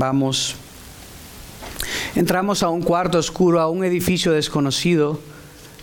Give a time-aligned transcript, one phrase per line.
[0.00, 0.56] Vamos.
[2.14, 5.20] Entramos a un cuarto oscuro, a un edificio desconocido.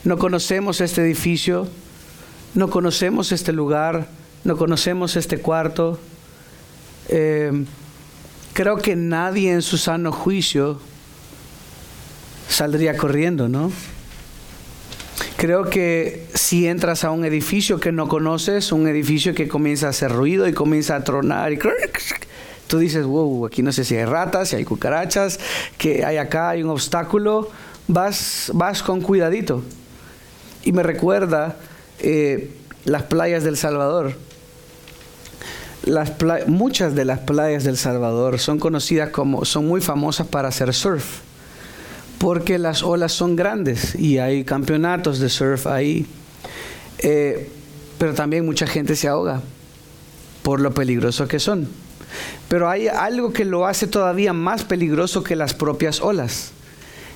[0.06, 1.68] No conocemos este edificio,
[2.56, 4.08] no conocemos este lugar,
[4.44, 6.00] no conocemos este cuarto.
[7.10, 7.64] Eh,
[8.54, 10.80] creo que nadie en su sano juicio
[12.50, 13.72] saldría corriendo, ¿no?
[15.38, 19.90] Creo que si entras a un edificio que no conoces, un edificio que comienza a
[19.92, 21.60] hacer ruido y comienza a tronar y
[22.68, 25.40] tú dices, wow, aquí no sé si hay ratas, si hay cucarachas,
[25.78, 27.50] que hay acá, hay un obstáculo,
[27.88, 29.64] vas, vas con cuidadito.
[30.64, 31.58] Y me recuerda
[32.00, 32.52] eh,
[32.86, 34.14] las playas del Salvador.
[36.48, 41.20] Muchas de las playas del Salvador son conocidas como, son muy famosas para hacer surf,
[42.18, 46.06] porque las olas son grandes y hay campeonatos de surf ahí.
[47.00, 47.50] Eh,
[47.98, 49.42] pero también mucha gente se ahoga
[50.44, 51.70] por lo peligroso que son.
[52.50, 56.52] Pero hay algo que lo hace todavía más peligroso que las propias olas.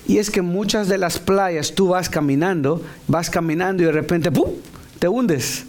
[0.08, 4.32] Y es que muchas de las playas tú vas caminando, vas caminando y de repente
[4.32, 4.52] ¡pum!
[5.00, 5.66] te hundes.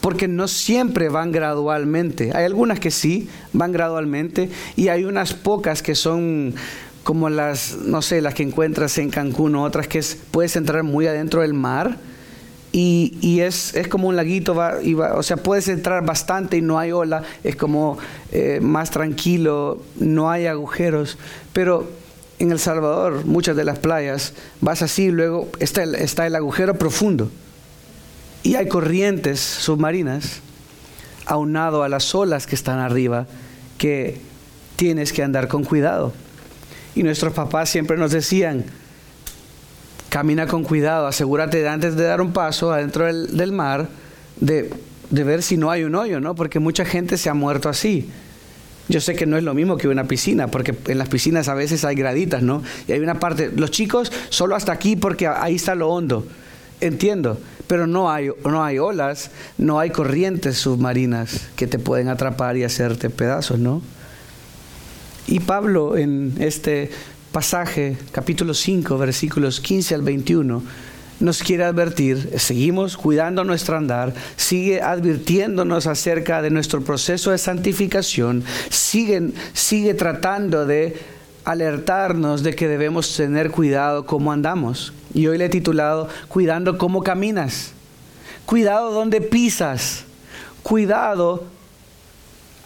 [0.00, 2.32] Porque no siempre van gradualmente.
[2.34, 4.50] Hay algunas que sí, van gradualmente.
[4.76, 6.54] Y hay unas pocas que son
[7.02, 11.06] como las, no sé, las que encuentras en Cancún o otras que puedes entrar muy
[11.06, 11.98] adentro del mar
[12.72, 16.92] y, es, como un laguito, va, y o sea, puedes entrar bastante y no hay
[16.92, 17.98] ola, es como
[18.30, 21.18] eh, más tranquilo, no hay agujeros,
[21.52, 21.90] pero
[22.38, 26.74] en El Salvador, muchas de las playas, vas así, luego está el, está el agujero
[26.78, 27.30] profundo
[28.42, 30.40] y hay corrientes submarinas
[31.26, 33.26] aunado a las olas que están arriba
[33.78, 34.20] que
[34.76, 36.12] tienes que andar con cuidado.
[36.94, 38.64] Y nuestros papás siempre nos decían,
[40.10, 43.88] camina con cuidado, asegúrate antes de dar un paso adentro del, mar,
[44.40, 44.70] de,
[45.08, 46.34] de, ver si no hay un hoyo, ¿no?
[46.34, 48.10] Porque mucha gente se ha muerto así.
[48.88, 51.54] Yo sé que no es lo mismo que una piscina, porque en las piscinas a
[51.54, 52.60] veces hay graditas, ¿no?
[52.88, 56.26] Y hay una parte, los chicos solo hasta aquí porque ahí está lo hondo.
[56.80, 62.56] Entiendo, pero no hay, no hay olas, no hay corrientes submarinas que te pueden atrapar
[62.56, 63.80] y hacerte pedazos, ¿no?
[65.28, 66.90] Y Pablo en este
[67.32, 70.62] pasaje, capítulo 5, versículos 15 al 21,
[71.20, 78.42] nos quiere advertir, seguimos cuidando nuestro andar, sigue advirtiéndonos acerca de nuestro proceso de santificación,
[78.70, 80.98] sigue, sigue tratando de
[81.44, 84.92] alertarnos de que debemos tener cuidado cómo andamos.
[85.12, 87.72] Y hoy le he titulado Cuidando cómo caminas,
[88.46, 90.04] cuidado donde pisas,
[90.62, 91.44] cuidado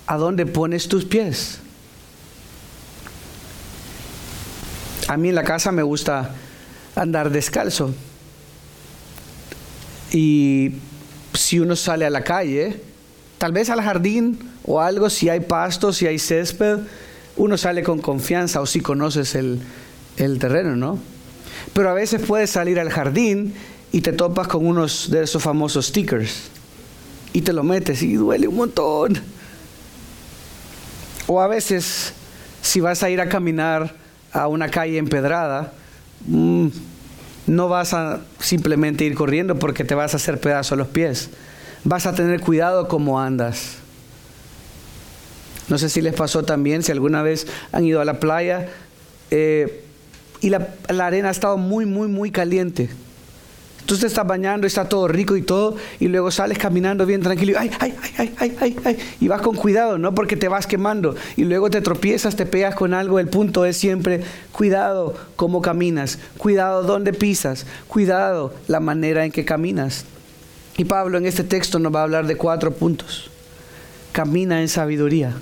[0.07, 1.61] a dónde pones tus pies.
[5.09, 6.35] A mí en la casa me gusta
[6.95, 7.95] andar descalzo.
[10.13, 10.73] Y
[11.35, 12.81] si uno sale a la calle,
[13.39, 16.79] tal vez al jardín o algo, si hay pasto, si hay césped,
[17.37, 19.61] uno sale con confianza o si conoces el,
[20.17, 20.99] el terreno, ¿no?
[21.73, 23.55] Pero a veces puedes salir al jardín
[23.93, 26.51] y te topas con unos de esos famosos stickers
[27.33, 29.21] y te lo metes y duele un montón.
[31.27, 32.13] O a veces,
[32.63, 34.04] si vas a ir a caminar
[34.35, 35.73] a una calle empedrada,
[36.27, 36.67] mm,
[37.47, 41.31] no vas a simplemente ir corriendo porque te vas a hacer pedazo a los pies.
[41.85, 43.77] Vas a tener cuidado cómo andas.
[45.69, 48.69] No sé si les pasó también, si alguna vez han ido a la playa
[49.31, 49.85] eh,
[50.41, 52.91] y la arena ha estado muy, muy, muy caliente.
[53.87, 57.53] Tú te estás bañando, está todo rico y todo, y luego sales caminando bien tranquilo,
[57.53, 60.67] y, ay, ay, ay, ay, ay, ay, y vas con cuidado, no porque te vas
[60.67, 63.19] quemando, y luego te tropiezas, te pegas con algo.
[63.19, 64.23] El punto es siempre
[64.53, 70.07] cuidado cómo caminas, cuidado dónde pisas, cuidado la manera en que caminas.
[70.77, 73.31] Y Pablo en este texto nos va a hablar de cuatro puntos.
[74.13, 75.35] Camina en sabiduría.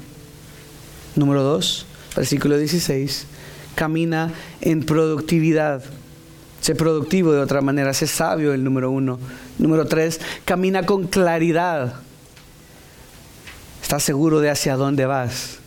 [1.15, 1.87] Número dos,
[2.17, 3.27] versículo 16.
[3.75, 5.83] Camina en productividad.
[6.63, 9.19] Sé productivo de otra manera, sé sabio el número uno.
[9.59, 11.97] Número tres, camina con claridad.
[13.83, 15.59] Estás seguro de hacia dónde vas.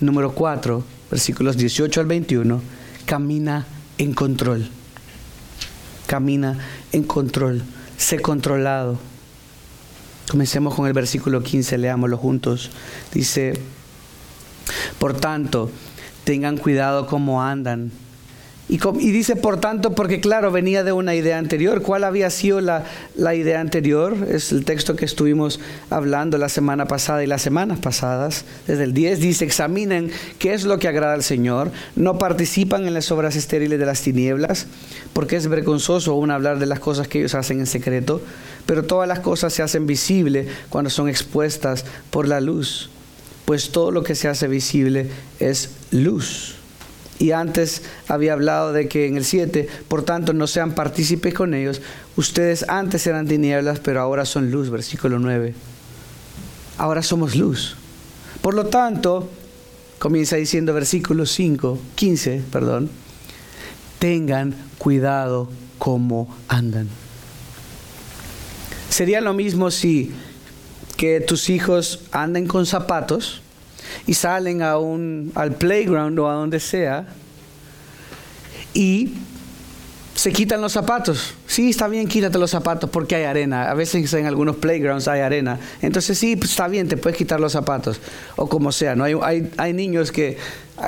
[0.00, 2.60] Número cuatro, versículos 18 al 21,
[3.06, 3.64] camina
[3.96, 4.68] en control.
[6.08, 6.58] Camina
[6.90, 7.62] en control.
[7.96, 8.98] Sé controlado.
[10.28, 12.70] Comencemos con el versículo 15, leámoslo juntos.
[13.14, 13.52] Dice,
[14.98, 15.70] por tanto,
[16.24, 17.92] tengan cuidado cómo andan
[18.70, 21.82] y, dice, por tanto, porque claro, venía de una idea anterior.
[21.82, 22.84] ¿Cuál había sido la,
[23.16, 24.16] la, idea anterior?
[24.30, 25.58] Es el texto que estuvimos
[25.90, 28.44] hablando la semana pasada y las semanas pasadas.
[28.68, 31.72] Desde el 10 dice, examinen qué es lo que agrada al Señor.
[31.96, 34.68] No participan en las obras estériles de las tinieblas,
[35.14, 38.22] porque es vergonzoso aún hablar de las cosas que ellos hacen en secreto.
[38.66, 42.88] Pero todas las cosas se hacen visibles cuando son expuestas por la luz
[43.46, 45.08] pues todo lo que se hace visible
[45.40, 46.59] es luz.
[47.20, 51.52] Y antes había hablado de que en el 7, por tanto, no sean partícipes con
[51.52, 51.82] ellos.
[52.16, 55.54] Ustedes antes eran tinieblas, pero ahora son luz, versículo 9.
[56.78, 57.76] Ahora somos luz.
[58.40, 59.28] Por lo tanto,
[59.98, 62.88] comienza diciendo versículo 5, 15, perdón,
[63.98, 66.88] tengan cuidado cómo andan.
[68.88, 70.10] Sería lo mismo si
[70.96, 73.42] que tus hijos anden con zapatos
[74.06, 77.06] y salen a un, al playground o a donde sea
[78.74, 79.14] y
[80.14, 81.34] se quitan los zapatos.
[81.46, 83.70] Sí, está bien, quítate los zapatos porque hay arena.
[83.70, 85.58] A veces en algunos playgrounds hay arena.
[85.80, 88.00] Entonces sí, pues, está bien, te puedes quitar los zapatos.
[88.36, 89.04] O como sea, ¿no?
[89.04, 90.36] Hay, hay, hay niños que,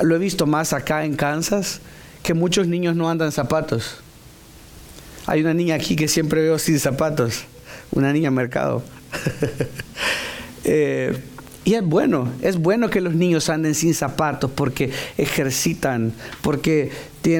[0.03, 1.81] lo he visto más acá en Kansas,
[2.23, 3.97] que muchos niños no andan zapatos.
[5.27, 7.45] Hay una niña aquí que siempre veo sin zapatos.
[7.93, 8.83] Una niña mercado.
[10.65, 11.17] eh,
[11.65, 16.91] y es bueno, es bueno que los niños anden sin zapatos porque ejercitan, porque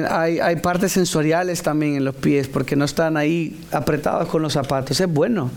[0.09, 4.53] hay, hay, partes sensoriales también en los pies, porque no están ahí apretados con los
[4.53, 5.01] zapatos.
[5.01, 5.51] Es bueno.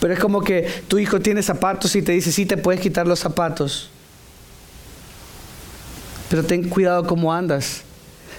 [0.00, 3.06] Pero es como que tu hijo tiene zapatos y te dice, sí, te puedes quitar
[3.06, 3.90] los zapatos.
[6.28, 7.82] Pero ten cuidado cómo andas.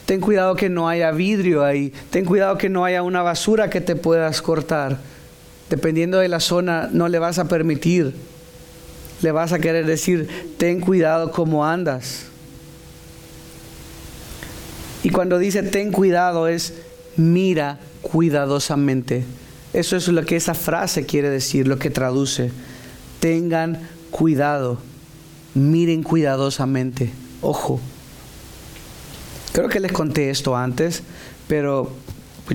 [0.05, 1.93] Ten cuidado que no haya vidrio ahí.
[2.09, 4.97] Ten cuidado que no haya una basura que te puedas cortar
[5.69, 8.13] dependiendo de la zona, no le vas a permitir.
[9.21, 12.25] Le vas a querer decir, ten cuidado cómo andas.
[15.03, 16.73] Y cuando dice ten cuidado es
[17.15, 19.23] mira cuidadosamente.
[19.73, 22.51] Eso es lo que esa frase quiere decir, lo que traduce.
[23.19, 24.79] Tengan cuidado,
[25.53, 27.11] miren cuidadosamente.
[27.41, 27.79] Ojo.
[29.51, 31.03] Creo que les conté esto antes,
[31.47, 31.91] pero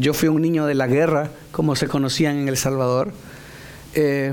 [0.01, 3.13] yo fui un niño de la guerra como se conocían en El Salvador.
[3.95, 4.33] Eh,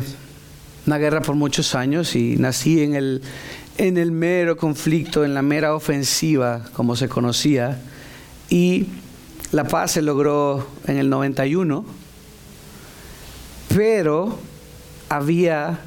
[0.88, 3.22] una guerra por muchos años y nací en el,
[3.78, 7.80] en el mero conflicto, en la mera ofensiva, como se conocía.
[8.50, 8.88] Y
[9.52, 11.86] la paz se logró en el 91,
[13.70, 14.40] pero
[15.10, 15.80] había,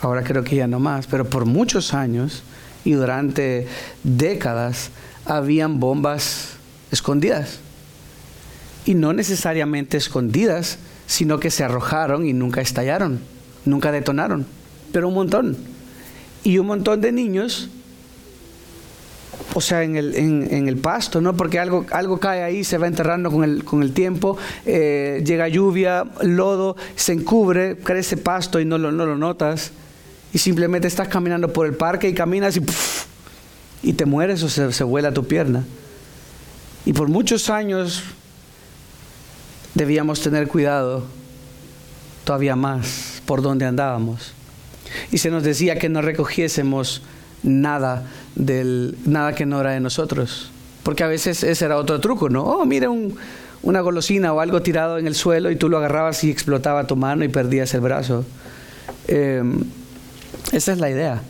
[0.00, 2.42] ahora creo que ya no más, pero por muchos años
[2.84, 3.68] y durante
[4.02, 4.90] décadas
[5.24, 6.56] habían bombas
[6.90, 7.60] escondidas
[8.84, 13.20] y no necesariamente escondidas, sino que se arrojaron y nunca estallaron,
[13.64, 14.46] nunca detonaron,
[14.92, 15.56] pero un montón.
[16.42, 17.70] Y un montón de niños,
[19.54, 21.34] o sea, en el, en, el pasto, ¿no?
[21.34, 24.36] Porque algo, algo cae ahí, se va enterrando con el, con el tiempo,
[24.66, 29.72] eh, llega lluvia, lodo, se encubre, crece pasto y no lo, no lo notas.
[30.34, 32.62] Y simplemente estás caminando por el parque y caminas y,
[33.82, 35.64] y te mueres o se, se vuela tu pierna.
[36.84, 38.02] Y por muchos años
[39.74, 41.04] debíamos tener cuidado
[42.24, 44.32] todavía más por donde andábamos.
[45.10, 47.02] Y se nos decía que no recogiésemos
[47.42, 50.50] nada del nada que no era de nosotros,
[50.82, 52.44] porque a veces ese era otro truco, ¿no?
[52.44, 52.88] Oh, mira
[53.62, 56.96] una golosina o algo tirado en el suelo y tú lo agarrabas y explotaba tu
[56.96, 58.24] mano y perdías el brazo.
[59.08, 59.64] Em,
[60.52, 61.22] esa es la idea.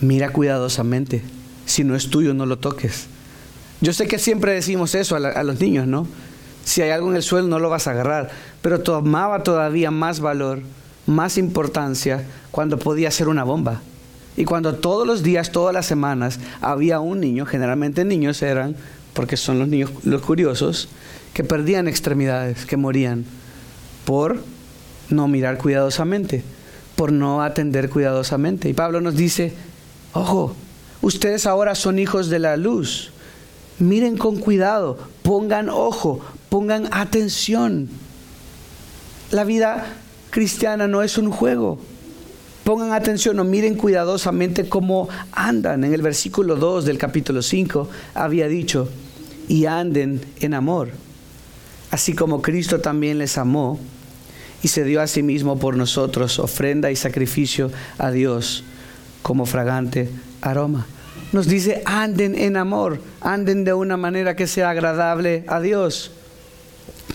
[0.00, 1.22] Mira cuidadosamente.
[1.64, 3.06] Si no es tuyo, no lo toques.
[3.80, 6.06] Yo sé que siempre decimos eso a los niños, ¿no?
[6.66, 8.28] Si hay algo en el suelo no lo vas a agarrar.
[8.60, 10.62] Pero tomaba todavía más valor,
[11.06, 13.82] más importancia cuando podía ser una bomba.
[14.36, 18.74] Y cuando todos los días, todas las semanas, había un niño, generalmente niños eran,
[19.14, 20.88] porque son los niños los curiosos,
[21.34, 23.24] que perdían extremidades, que morían
[24.04, 24.42] por
[25.08, 26.42] no mirar cuidadosamente,
[26.96, 28.68] por no atender cuidadosamente.
[28.68, 29.54] Y Pablo nos dice,
[30.14, 30.56] ojo,
[31.00, 33.12] ustedes ahora son hijos de la luz.
[33.78, 37.88] Miren con cuidado, pongan ojo, pongan atención.
[39.30, 39.86] La vida
[40.30, 41.78] cristiana no es un juego.
[42.64, 45.84] Pongan atención o miren cuidadosamente cómo andan.
[45.84, 48.88] En el versículo 2 del capítulo 5 había dicho,
[49.48, 50.90] y anden en amor,
[51.90, 53.78] así como Cristo también les amó
[54.62, 58.64] y se dio a sí mismo por nosotros ofrenda y sacrificio a Dios
[59.22, 60.10] como fragante
[60.40, 60.86] aroma.
[61.32, 66.12] Nos dice, anden en amor, anden de una manera que sea agradable a Dios.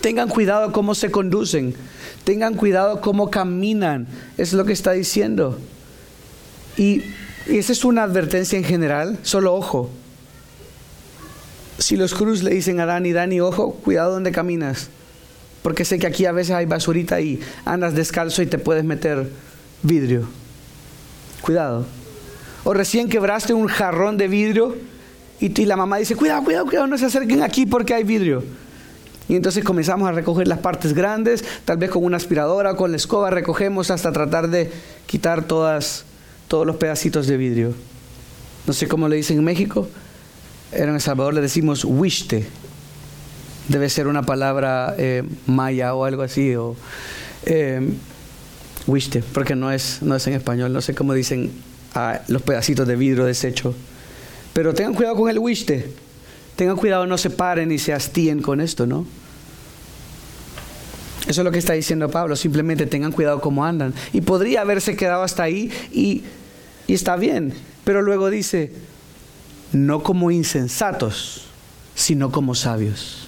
[0.02, 1.76] Tengan cuidado cómo se conducen.
[2.24, 4.08] Tengan cuidado cómo caminan.
[4.38, 5.60] Es lo que está diciendo.
[6.78, 7.04] Y,
[7.48, 9.20] esa es una advertencia en general.
[9.22, 9.90] Solo ojo.
[11.78, 14.90] Si los cruz le dicen a Dani, Dani, ojo, cuidado donde caminas.
[15.62, 19.30] Porque sé que aquí a veces hay basurita y andas descalzo y te puedes meter
[19.84, 20.28] vidrio.
[21.42, 21.86] Cuidado.
[22.64, 24.76] O recién quebraste un jarrón de vidrio
[25.40, 28.44] y, y la mamá dice, cuidado, cuidado, cuidado, no se acerquen aquí porque hay vidrio.
[29.32, 32.98] Y entonces comenzamos a recoger las partes grandes, tal vez con una aspiradora, con la
[32.98, 34.70] escoba recogemos hasta tratar de
[35.06, 36.04] quitar todas,
[36.50, 37.74] todos los pedacitos de vidrio.
[38.68, 39.88] No sé cómo le dicen en México.
[40.74, 42.46] En El Salvador le decimos wishte.
[43.70, 46.54] Debe ser una palabra eh, maya o algo así.
[46.58, 46.76] O,
[47.46, 47.90] eh,
[49.34, 50.74] porque no es, no es en español.
[50.74, 51.54] No sé cómo dicen
[51.96, 53.74] a los pedacitos de vidrio desecho.
[54.52, 55.90] Pero tengan cuidado con el wishte.
[56.58, 59.06] Tengan cuidado, no se paren y se hastíen con esto, ¿no?
[61.28, 62.36] Eso es lo que está diciendo Pablo.
[62.36, 63.94] Simplemente tengan cuidado cómo andan.
[64.14, 66.24] Y podría haberse quedado hasta ahí y,
[66.88, 67.54] está bien.
[67.84, 68.72] Pero luego dice,
[69.72, 71.46] no como insensatos,
[71.96, 73.28] sino como sabios.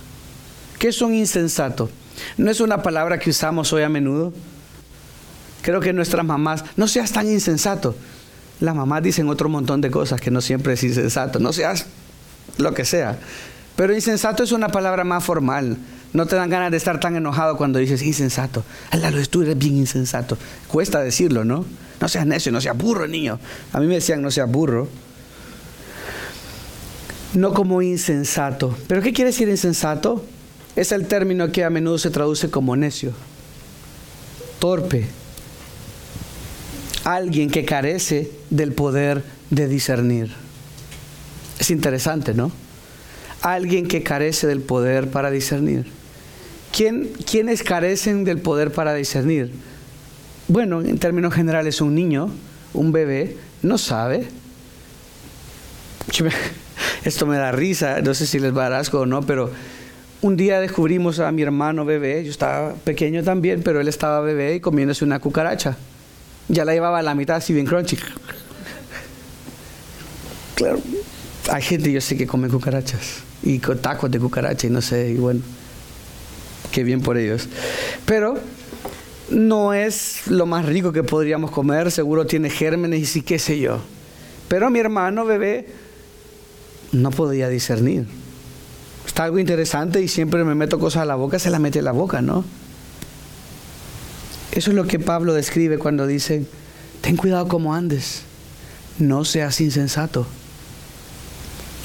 [0.80, 1.90] ¿Qué es un insensato?
[2.38, 4.34] No es una palabra que usamos hoy a menudo.
[5.62, 7.96] Creo que nuestras mamás, no seas tan insensato.
[8.60, 11.40] Las mamás dicen otro montón de cosas que no siempre es insensato.
[11.40, 11.86] No seas
[12.58, 13.18] lo que sea.
[13.76, 15.78] Pero insensato es una palabra más formal.
[16.14, 18.64] No te dan ganas de estar tan enojado cuando dices insensato.
[18.92, 20.38] Alalo, tú eres bien insensato.
[20.68, 21.66] Cuesta decirlo, ¿no?
[22.00, 23.40] No seas necio, no seas burro, niño.
[23.72, 24.88] A mí me decían no seas burro.
[27.34, 28.78] No como insensato.
[28.88, 30.24] ¿Pero qué quiere decir insensato?
[30.76, 33.14] Es el término que a menudo se traduce como necio,
[34.58, 35.06] torpe,
[37.04, 40.32] alguien que carece del poder de discernir.
[41.60, 42.52] Es interesante, ¿no?
[43.42, 45.86] Alguien que carece del poder para discernir.
[46.74, 49.52] ¿Quién, ¿Quiénes carecen del poder para discernir?
[50.48, 52.32] Bueno, en términos generales, un niño,
[52.74, 54.28] un bebé, no sabe.
[57.06, 59.52] Esto me da risa, no sé si les va a dar asco o no, pero
[60.22, 64.56] un día descubrimos a mi hermano bebé, yo estaba pequeño también, pero él estaba bebé
[64.56, 65.78] y comiéndose una cucaracha.
[66.48, 68.00] Ya la llevaba a la mitad así bien crunchy.
[70.56, 70.82] Claro,
[71.52, 75.18] hay gente yo sé que come cucarachas y tacos de cucaracha y no sé, y
[75.18, 75.42] bueno,
[76.74, 77.48] qué bien por ellos.
[78.06, 78.38] Pero
[79.30, 83.60] no es lo más rico que podríamos comer, seguro tiene gérmenes y sí, qué sé
[83.60, 83.80] yo.
[84.50, 85.68] Pero mi hermano bebé
[86.92, 88.06] no podía discernir.
[89.06, 91.84] Está algo interesante y siempre me meto cosas a la boca, se las mete a
[91.84, 92.44] la boca, ¿no?
[94.52, 96.46] Eso es lo que Pablo describe cuando dice,
[97.02, 98.24] ten cuidado como andes,
[98.98, 100.26] no seas insensato.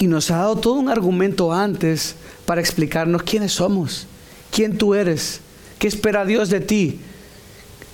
[0.00, 2.14] Y nos ha dado todo un argumento antes
[2.47, 4.07] para explicarnos quiénes somos,
[4.50, 5.40] quién tú eres,
[5.78, 7.00] qué espera Dios de ti.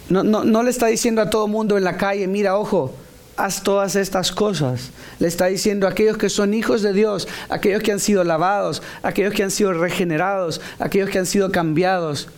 [0.08, 2.94] No, no, no le está diciendo a todo mundo en la calle, mira, ojo,
[3.37, 4.90] haz todas estas cosas.
[5.18, 8.82] Le está diciendo a aquellos que son hijos de Dios, aquellos que han sido lavados,
[9.02, 12.28] aquellos que han sido regenerados, aquellos que han sido cambiados.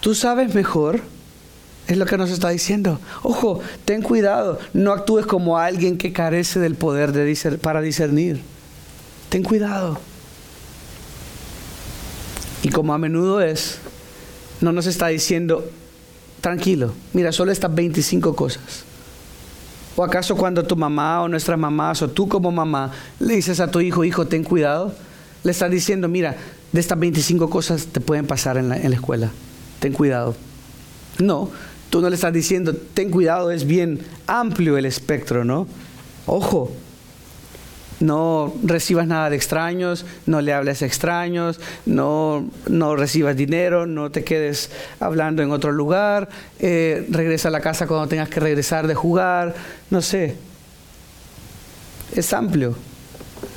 [0.00, 1.00] Tú sabes mejor
[1.86, 3.00] es lo que nos está diciendo.
[3.22, 8.40] Ojo, ten cuidado, no actúes como alguien que carece del poder de para discernir.
[9.28, 9.98] Ten cuidado.
[12.70, 13.78] Y como a menudo es,
[14.60, 15.68] no nos está diciendo,
[16.40, 18.84] tranquilo, mira, solo estas 25 cosas.
[19.96, 23.72] ¿O acaso cuando tu mamá o nuestras mamás o tú como mamá le dices a
[23.72, 24.94] tu hijo, hijo, ten cuidado?
[25.42, 26.36] Le estás diciendo, mira,
[26.70, 29.32] de estas 25 cosas te pueden pasar en la, escuela.
[29.80, 30.36] Ten cuidado.
[31.18, 31.50] No,
[31.90, 33.98] Tú no le estás diciendo, ten cuidado, es bien
[34.28, 35.66] amplio el espectro, ¿no?
[36.24, 36.70] Ojo,
[38.00, 44.10] no recibas nada de extraños, no le hables a extraños, no, no recibas dinero, no
[44.10, 46.28] te quedes hablando en otro lugar,
[46.58, 49.54] eh, regresa a la casa cuando tengas que regresar de jugar,
[49.90, 50.36] no sé.
[52.14, 52.74] Es amplio.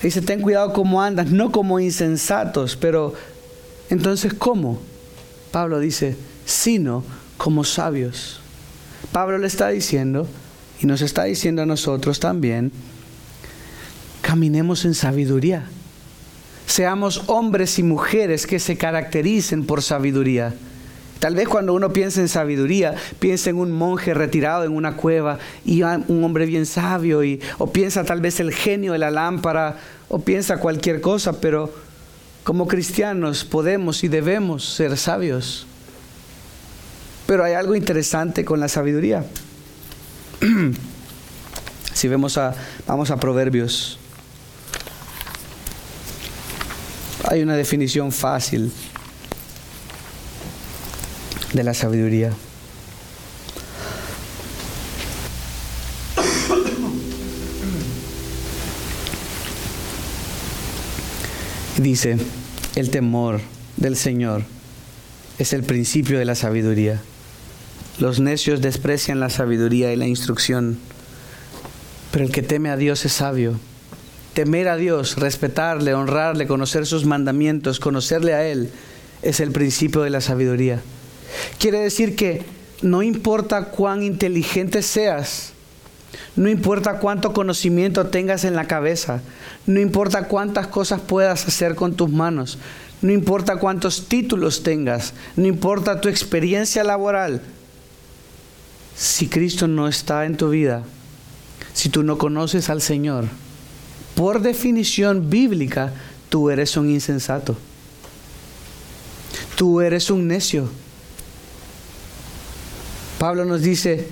[0.01, 3.13] Dice, ten cuidado cómo andas, no como insensatos, pero
[3.89, 4.81] entonces ¿cómo?
[5.51, 7.03] Pablo dice, sino
[7.37, 8.41] como sabios.
[9.11, 10.27] Pablo le está diciendo,
[10.81, 12.71] y nos está diciendo a nosotros también,
[14.23, 15.65] caminemos en sabiduría.
[16.65, 20.55] Seamos hombres y mujeres que se caractericen por sabiduría.
[21.19, 25.39] Tal vez cuando uno piensa en sabiduría, piensa en un monje retirado en una cueva
[25.63, 29.77] y un hombre bien sabio, y, o piensa tal vez el genio de la lámpara,
[30.09, 31.73] o piensa cualquier cosa, pero
[32.43, 35.67] como cristianos podemos y debemos ser sabios.
[37.27, 39.25] Pero hay algo interesante con la sabiduría.
[41.93, 42.55] si vemos a,
[42.87, 43.99] vamos a Proverbios.
[47.23, 48.71] Hay una definición fácil
[51.53, 52.31] de la sabiduría.
[61.77, 62.17] Dice,
[62.75, 63.41] el temor
[63.77, 64.43] del Señor
[65.37, 67.01] es el principio de la sabiduría.
[67.99, 70.77] Los necios desprecian la sabiduría y la instrucción,
[72.11, 73.59] pero el que teme a Dios es sabio.
[74.33, 78.71] Temer a Dios, respetarle, honrarle, conocer sus mandamientos, conocerle a Él,
[79.21, 80.81] es el principio de la sabiduría.
[81.59, 82.43] Quiere decir que
[82.81, 85.53] no importa cuán inteligente seas,
[86.35, 89.21] no importa cuánto conocimiento tengas en la cabeza,
[89.65, 92.57] no importa cuántas cosas puedas hacer con tus manos,
[93.01, 97.41] no importa cuántos títulos tengas, no importa tu experiencia laboral,
[98.95, 100.83] si Cristo no está en tu vida,
[101.73, 103.25] si tú no conoces al Señor,
[104.15, 105.93] por definición bíblica,
[106.29, 107.57] tú eres un insensato.
[109.55, 110.69] Tú eres un necio.
[113.19, 114.07] Pablo nos dice,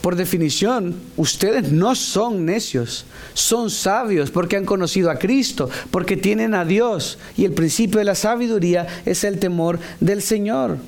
[0.00, 6.54] por definición, ustedes no son necios, son sabios porque han conocido a Cristo, porque tienen
[6.54, 7.18] a Dios.
[7.36, 10.78] Y el principio de la sabiduría es el temor del Señor.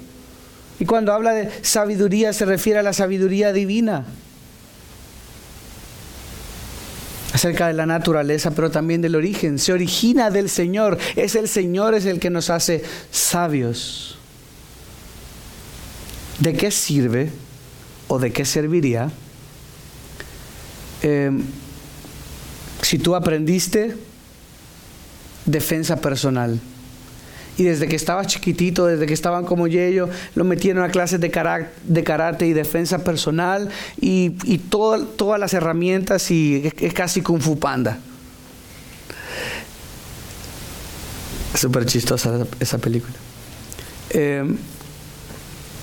[0.78, 4.04] Y cuando habla de sabiduría se refiere a la sabiduría divina.
[7.36, 9.58] Acerca de la naturaleza, pero también del origen.
[9.58, 10.96] Se origina del Señor.
[11.16, 14.16] Es el Señor es el que nos hace sabios.
[16.38, 17.30] ¿De qué sirve
[18.08, 19.10] o de qué serviría
[21.02, 21.42] em,
[22.80, 23.94] si tú aprendiste
[25.44, 26.58] defensa personal?
[27.58, 31.32] Y desde que estaba chiquitito, desde que estaban como yo, lo metieron a clases de,
[31.84, 33.70] de karate y defensa personal
[34.00, 34.30] y,
[34.68, 37.98] todas las herramientas y es, casi Kung Fu Panda.
[41.54, 43.14] Súper chistosa esa película.
[44.10, 44.58] Em,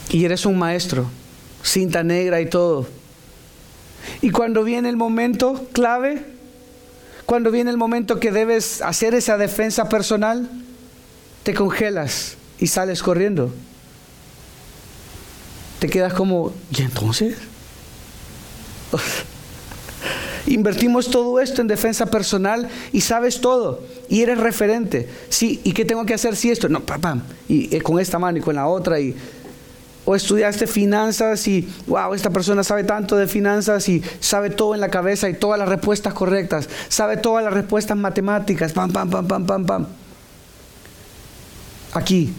[0.10, 1.10] y eres un maestro,
[1.63, 2.88] cinta negra y todo.
[4.22, 6.24] Y cuando viene el momento clave,
[7.25, 10.50] cuando viene el momento que debes hacer esa defensa personal,
[11.44, 13.54] te congelas y sales corriendo.
[15.80, 17.36] Te quedas como, ¿y entonces?
[20.48, 25.10] Invertimos todo esto en defensa personal y sabes todo y eres referente.
[25.30, 26.70] Sí, ¿y qué tengo que hacer si esto?
[26.70, 29.16] No, papá, y, eh, con esta mano y con la otra y
[30.06, 34.82] o estudiaste finanzas y wow, esta persona sabe tanto de finanzas y sabe todo en
[34.82, 39.26] la cabeza y todas las respuestas correctas, sabe todas las respuestas matemáticas, pam pam pam
[39.26, 39.88] pam pam pam
[41.93, 42.34] aquí,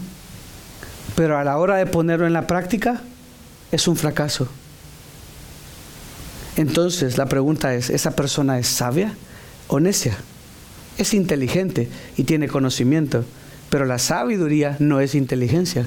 [1.15, 3.01] pero a la hora de ponerlo en la práctica
[3.71, 4.47] es un fracaso.
[6.57, 9.13] Entonces la pregunta es, ¿esa persona es sabia
[9.67, 10.15] o necia?
[10.97, 13.25] Es inteligente y tiene conocimiento,
[13.69, 15.85] pero la sabiduría no es inteligencia.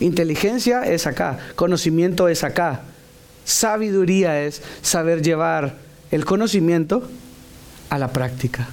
[0.00, 2.82] Inteligencia es acá, conocimiento es acá.
[3.44, 5.76] Sabiduría es saber llevar
[6.10, 7.08] el conocimiento
[7.90, 8.68] a la práctica.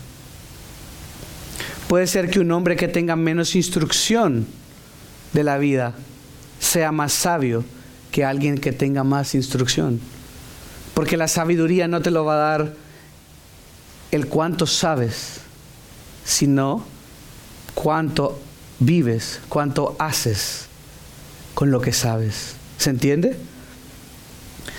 [1.87, 4.47] Puede ser que un hombre que tenga menos instrucción
[5.33, 5.93] de la vida
[6.59, 7.63] sea más sabio
[8.11, 9.99] que alguien que tenga más instrucción.
[10.93, 12.73] Porque la sabiduría no te lo va a dar
[14.11, 15.41] el cuánto sabes,
[16.23, 16.85] sino
[17.73, 18.39] cuánto
[18.79, 20.67] vives, cuánto haces
[21.53, 22.55] con lo que sabes.
[22.77, 23.37] ¿Se entiende?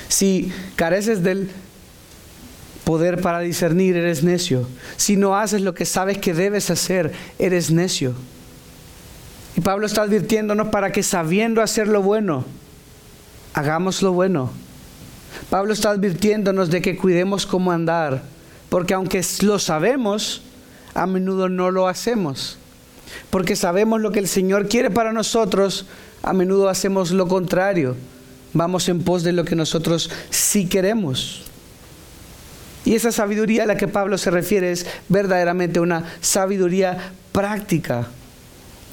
[0.08, 1.50] Si careces del
[2.86, 4.64] poder para discernir, eres necio.
[4.96, 8.14] Si no haces lo que sabes que debes hacer, eres necio.
[9.56, 12.44] Y Pablo está advirtiéndonos para que sabiendo hacer lo bueno,
[13.54, 14.52] hagamos lo bueno.
[15.50, 18.22] Pablo está advirtiéndonos de que cuidemos cómo andar,
[18.68, 20.42] porque aunque lo sabemos,
[20.94, 22.56] a menudo no lo hacemos.
[23.30, 25.86] Porque sabemos lo que el Señor quiere para nosotros,
[26.22, 27.96] a menudo hacemos lo contrario.
[28.52, 31.42] Vamos en pos de lo que nosotros sí queremos.
[32.86, 38.06] Y esa sabiduría a la que Pablo se refiere es verdaderamente una sabiduría práctica,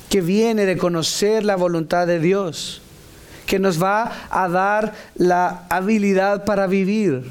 [0.09, 2.81] que viene de conocer la voluntad de Dios,
[3.45, 7.23] que nos va a dar la habilidad para vivir.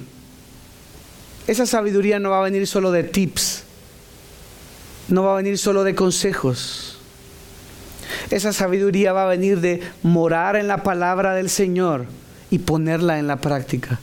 [1.48, 3.64] Esa sabiduría no va a venir solo de tips,
[5.08, 7.00] no va a venir solo de consejos.
[8.30, 12.06] Esa sabiduría va a venir de morar en la palabra del Señor
[12.52, 13.98] y ponerla en la práctica.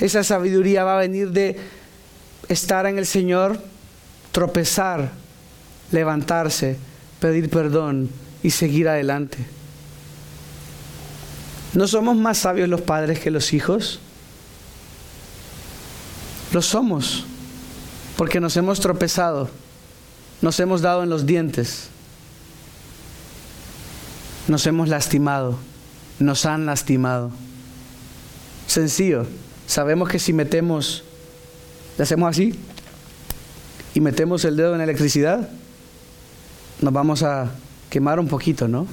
[0.00, 1.58] Esa sabiduría va a venir de
[2.48, 3.58] estar en el Señor,
[4.32, 5.12] tropezar,
[5.90, 6.76] levantarse,
[7.20, 8.10] pedir perdón
[8.42, 9.38] y seguir adelante.
[11.72, 14.00] ¿No somos más sabios los padres que los hijos?
[16.52, 17.24] Lo somos,
[18.16, 19.50] porque nos hemos tropezado,
[20.40, 21.88] nos hemos dado en los dientes,
[24.48, 25.58] nos hemos lastimado,
[26.18, 27.30] nos han lastimado.
[28.66, 29.26] Sencillo.
[29.66, 31.04] Sabemos que si metemos,
[31.98, 32.58] le hacemos así
[33.94, 35.48] y metemos el dedo en electricidad,
[36.80, 37.50] nos vamos a
[37.90, 38.86] quemar un poquito, ¿no?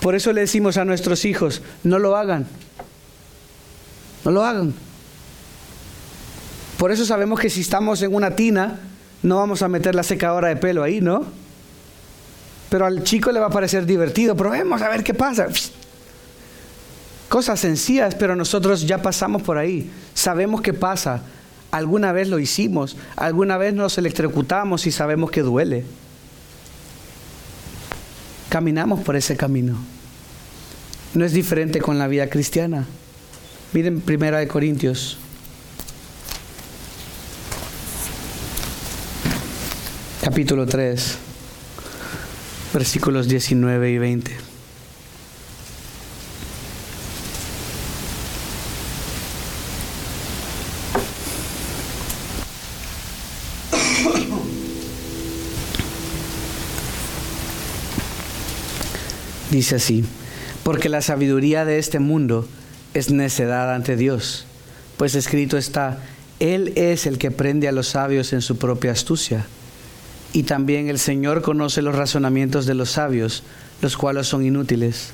[0.00, 2.46] Por eso le decimos a nuestros hijos, no lo hagan,
[4.24, 4.74] no lo hagan.
[6.76, 8.80] Por eso sabemos que si estamos en una tina,
[9.22, 11.24] no vamos a meter la secadora de pelo ahí, ¿no?
[12.68, 14.34] Pero al chico le va a parecer divertido.
[14.34, 15.46] Probemos a ver qué pasa.
[17.32, 19.90] Cosas sencillas, pero nosotros ya pasamos por ahí.
[20.12, 21.22] Sabemos qué pasa.
[21.70, 22.94] Alguna vez lo hicimos.
[23.16, 25.82] Alguna vez nos electrocutamos y sabemos que duele.
[28.50, 29.78] Caminamos por ese camino.
[31.14, 32.84] No es diferente con la vida cristiana.
[33.72, 35.16] Miren Primera de Corintios
[40.20, 41.16] capítulo 3,
[42.74, 44.51] versículos 19 y 20.
[59.52, 60.02] Dice así,
[60.62, 62.48] porque la sabiduría de este mundo
[62.94, 64.46] es necedad ante Dios,
[64.96, 65.98] pues escrito está,
[66.40, 69.44] Él es el que prende a los sabios en su propia astucia
[70.32, 73.42] y también el Señor conoce los razonamientos de los sabios,
[73.82, 75.12] los cuales son inútiles.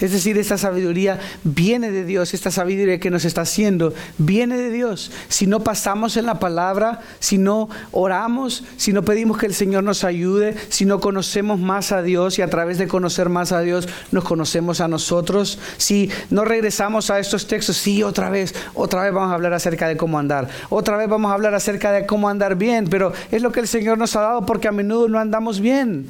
[0.00, 4.70] Es decir, esta sabiduría viene de Dios, esta sabiduría que nos está haciendo viene de
[4.70, 5.10] Dios.
[5.28, 9.84] Si no pasamos en la palabra, si no oramos, si no pedimos que el Señor
[9.84, 13.60] nos ayude, si no conocemos más a Dios y a través de conocer más a
[13.60, 19.02] Dios nos conocemos a nosotros, si no regresamos a estos textos, sí, otra vez, otra
[19.02, 22.04] vez vamos a hablar acerca de cómo andar, otra vez vamos a hablar acerca de
[22.04, 25.08] cómo andar bien, pero es lo que el Señor nos ha dado porque a menudo
[25.08, 26.06] no andamos bien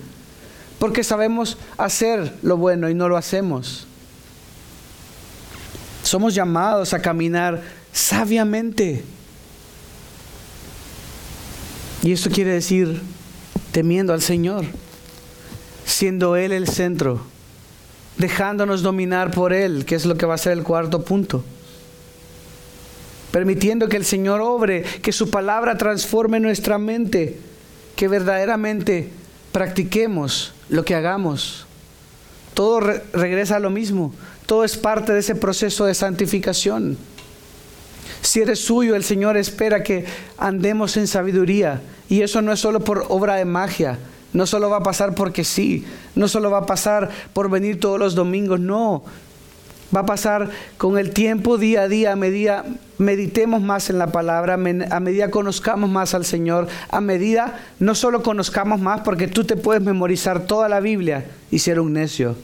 [0.79, 3.87] porque sabemos hacer lo bueno y no lo hacemos.
[6.03, 7.63] Somos llamados a caminar
[7.93, 9.05] sabiamente.
[12.03, 13.01] Y esto quiere decir
[13.73, 14.65] temiendo al Señor,
[15.85, 17.23] siendo Él el centro,
[18.19, 21.45] dejándonos dominar por Él, que es lo que va a ser el cuarto punto.
[23.33, 27.39] Permitiendo que el Señor obre, que su palabra transforme nuestra mente,
[27.97, 29.11] que verdaderamente
[29.53, 31.67] practiquemos lo que hagamos.
[32.55, 34.13] Todo regresa a lo mismo.
[34.47, 36.97] Todo es parte de ese proceso de santificación.
[38.23, 40.05] Si eres suyo, el Señor espera que
[40.39, 41.81] andemos en sabiduría.
[42.09, 43.99] Y eso no es solo por obra de magia.
[44.33, 45.85] No solo va a pasar porque sí.
[46.15, 48.61] No solo va a pasar por venir todos los domingos.
[48.61, 49.05] No.
[49.95, 52.65] Va a pasar con el tiempo, día a día, a medida
[52.99, 58.23] meditemos más en la palabra, a medida conozcamos más al Señor, a medida no solo
[58.23, 62.37] conozcamos más, porque tú te puedes memorizar toda la Biblia y ser un necio.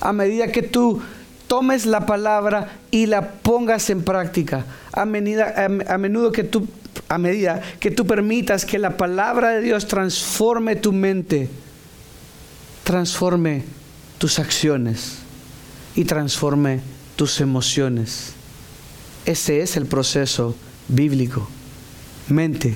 [0.00, 1.00] A medida que tú
[1.46, 6.66] tomes la palabra y la pongas en práctica, a, a menudo que tú,
[7.08, 11.48] a medida que tú permitas que la palabra de Dios transforme tu mente,
[12.84, 13.64] transforme
[14.18, 15.18] tus acciones
[15.94, 16.80] y transforme
[17.16, 18.34] tus emociones.
[19.24, 20.56] Ese es el proceso
[20.88, 21.48] bíblico.
[22.28, 22.74] Mente,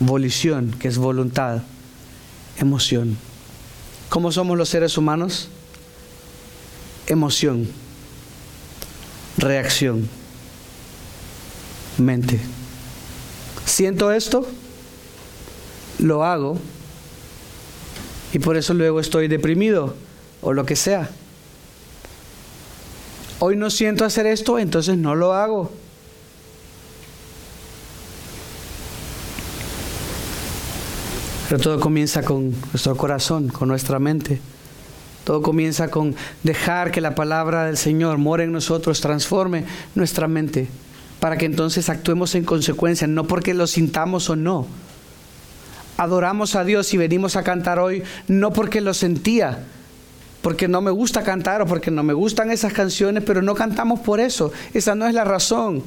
[0.00, 1.62] volición, que es voluntad,
[2.58, 3.16] emoción.
[4.08, 5.48] ¿Cómo somos los seres humanos?
[7.06, 7.68] Emoción,
[9.36, 10.08] reacción,
[11.98, 12.40] mente.
[13.64, 14.46] Siento esto,
[15.98, 16.58] lo hago
[18.32, 19.94] y por eso luego estoy deprimido
[20.40, 21.10] o lo que sea
[23.40, 25.72] hoy no siento hacer esto, entonces no lo hago.
[31.48, 34.40] Pero todo comienza con nuestro corazón, con nuestra mente.
[35.24, 40.68] Todo comienza con dejar que la palabra del Señor more en nosotros, transforme nuestra mente,
[41.18, 44.66] para que entonces actuemos en consecuencia, no porque lo sintamos o no.
[45.96, 49.64] Adoramos a Dios y venimos a cantar hoy, no porque lo sentía,
[50.42, 54.00] porque no me gusta cantar o porque no me gustan esas canciones, pero no cantamos
[54.00, 54.52] por eso.
[54.72, 55.82] Esa no es la razón.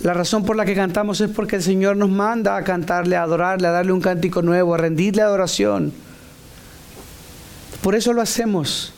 [0.00, 3.22] La razón por la que cantamos es porque el Señor nos manda a cantarle, a
[3.22, 5.92] adorarle, a darle un cántico nuevo, a rendirle adoración.
[7.82, 8.92] Por eso lo hacemos.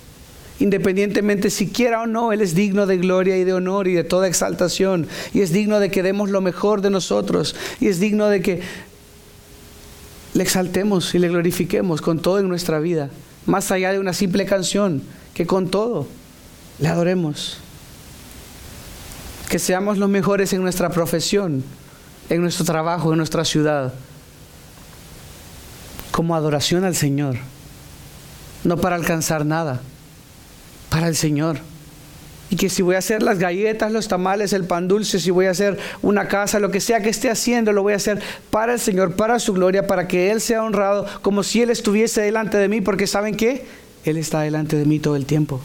[0.59, 4.03] Independientemente si quiera o no, Él es digno de gloria y de honor y de
[4.03, 5.07] toda exaltación.
[5.33, 7.55] Y es digno de que demos lo mejor de nosotros.
[7.79, 8.63] Y es digno de que
[10.35, 13.11] le exaltemos y le glorifiquemos con todo en nuestra vida
[13.49, 15.03] más allá de una simple canción,
[15.35, 16.07] que con todo
[16.79, 17.59] le adoremos.
[19.49, 21.65] Que seamos los mejores en nuestra profesión,
[22.29, 23.95] en nuestro trabajo, en nuestra ciudad,
[26.11, 27.37] como adoración al Señor,
[28.65, 29.81] no para alcanzar nada,
[30.91, 31.59] para el Señor.
[32.51, 35.47] Y que si voy a hacer las galletas, los tamales, el pan dulce, si voy
[35.47, 38.73] a hacer una casa, lo que sea que esté haciendo, lo voy a hacer para
[38.73, 42.57] el Señor, para su gloria, para que Él sea honrado, como si Él estuviese delante
[42.57, 43.67] de mí, porque ¿saben qué?
[44.05, 45.61] Él está delante de mí todo el tiempo.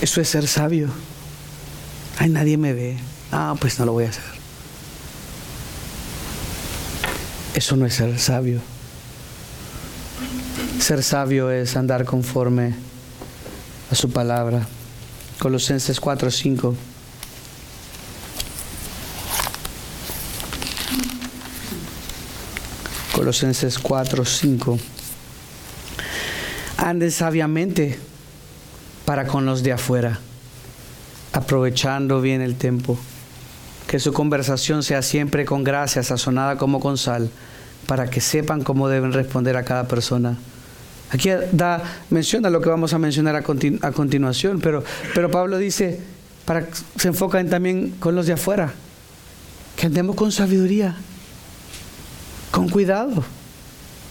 [0.00, 0.88] Eso es ser sabio.
[2.18, 2.96] Ay, nadie me ve.
[3.32, 4.24] Ah, pues no lo voy a hacer.
[7.54, 8.60] Eso no es ser sabio.
[10.78, 12.74] Ser sabio es andar conforme
[13.90, 14.66] a su palabra.
[15.38, 16.74] Colosenses 4, 5.
[23.14, 24.78] Colosenses 4, 5.
[26.76, 27.98] Anden sabiamente
[29.04, 30.20] para con los de afuera,
[31.32, 32.98] aprovechando bien el tiempo.
[33.86, 37.28] Que su conversación sea siempre con gracia, sazonada como con sal,
[37.86, 40.38] para que sepan cómo deben responder a cada persona.
[41.10, 46.00] Aquí da, menciona lo que vamos a mencionar a, continuación, pero, pero Pablo dice,
[46.44, 48.72] para, se enfocan también con los de afuera,
[49.76, 50.96] que andemos con sabiduría
[52.50, 53.24] con cuidado,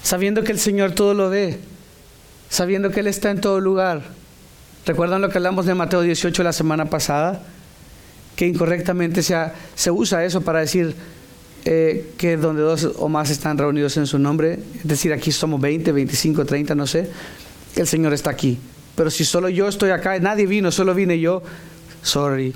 [0.01, 1.59] sabiendo que el Señor todo lo ve,
[2.49, 4.01] sabiendo que Él está en todo lugar.
[4.85, 7.41] ¿Recuerdan lo que hablamos de Mateo 18 la semana pasada?
[8.35, 10.95] Que incorrectamente se usa eso para decir
[11.65, 15.59] eh, que donde dos o más están reunidos en su nombre, es decir, aquí somos
[15.61, 17.09] 20, 25, 30, no sé,
[17.75, 18.57] el Señor está aquí.
[18.95, 21.41] Pero si solo yo estoy acá, nadie vino, solo vine yo,
[22.01, 22.53] sorry,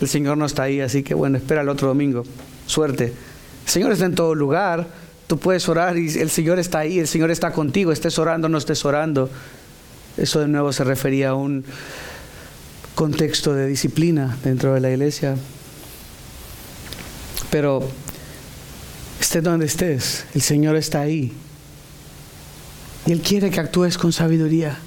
[0.00, 2.24] el Señor no está ahí, así que bueno, espera el otro domingo,
[2.66, 3.12] suerte.
[3.64, 4.86] El Señor está en todo lugar,
[5.26, 8.58] Tú puedes orar y el Señor está ahí, el Señor está contigo, estés orando no
[8.58, 9.30] estés orando.
[10.16, 11.64] Eso de nuevo se refería a un
[12.94, 15.36] contexto de disciplina dentro de la iglesia.
[17.50, 17.88] Pero
[19.42, 21.32] donde estés, el Señor está ahí.
[23.06, 24.78] Y Él quiere que actúes con sabiduría,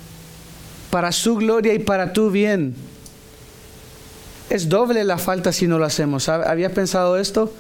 [0.90, 2.76] para su gloria y para tu bien.
[4.50, 6.30] Es doble la falta si no lo hacemos.
[6.30, 7.54] ¿Habías pensado esto?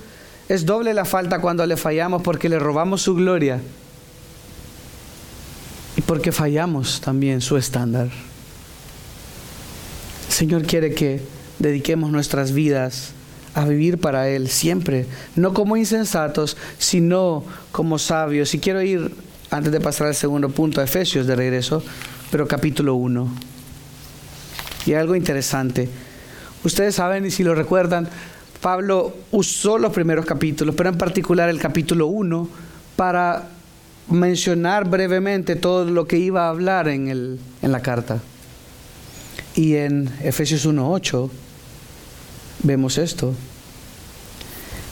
[0.48, 3.60] Es doble la falta cuando le fallamos porque le robamos su gloria
[5.98, 8.10] y porque fallamos también su estándar.
[10.28, 11.22] El Señor quiere que
[11.60, 13.12] dediquemos nuestras vidas
[13.58, 18.54] a vivir para Él siempre, no como insensatos, sino como sabios.
[18.54, 19.12] Y quiero ir,
[19.50, 21.82] antes de pasar al segundo punto, a Efesios de regreso,
[22.30, 23.28] pero capítulo 1.
[24.86, 25.90] Y algo interesante.
[26.64, 28.08] Ustedes saben, y si lo recuerdan,
[28.62, 32.48] Pablo usó los primeros capítulos, pero en particular el capítulo 1,
[32.96, 33.50] para
[34.08, 38.20] mencionar brevemente todo lo que iba a hablar en, el, en la carta.
[39.56, 41.32] Y en Efesios 1.8
[42.64, 43.34] vemos esto.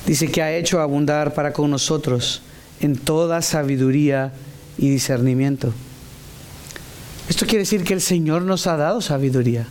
[0.06, 2.42] Dice que ha hecho abundar para con nosotros
[2.80, 4.34] en toda sabiduría
[4.78, 5.74] y discernimiento.
[7.28, 9.68] Esto quiere decir que el Señor nos ha dado sabiduría.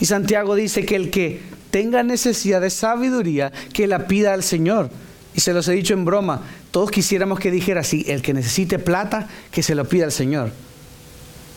[0.00, 4.90] Y Santiago dice que el que tenga necesidad de sabiduría, que la pida al Señor.
[5.34, 8.78] Y se los he dicho en broma, todos quisiéramos que dijera así, el que necesite
[8.78, 10.50] plata, que se lo pida al Señor.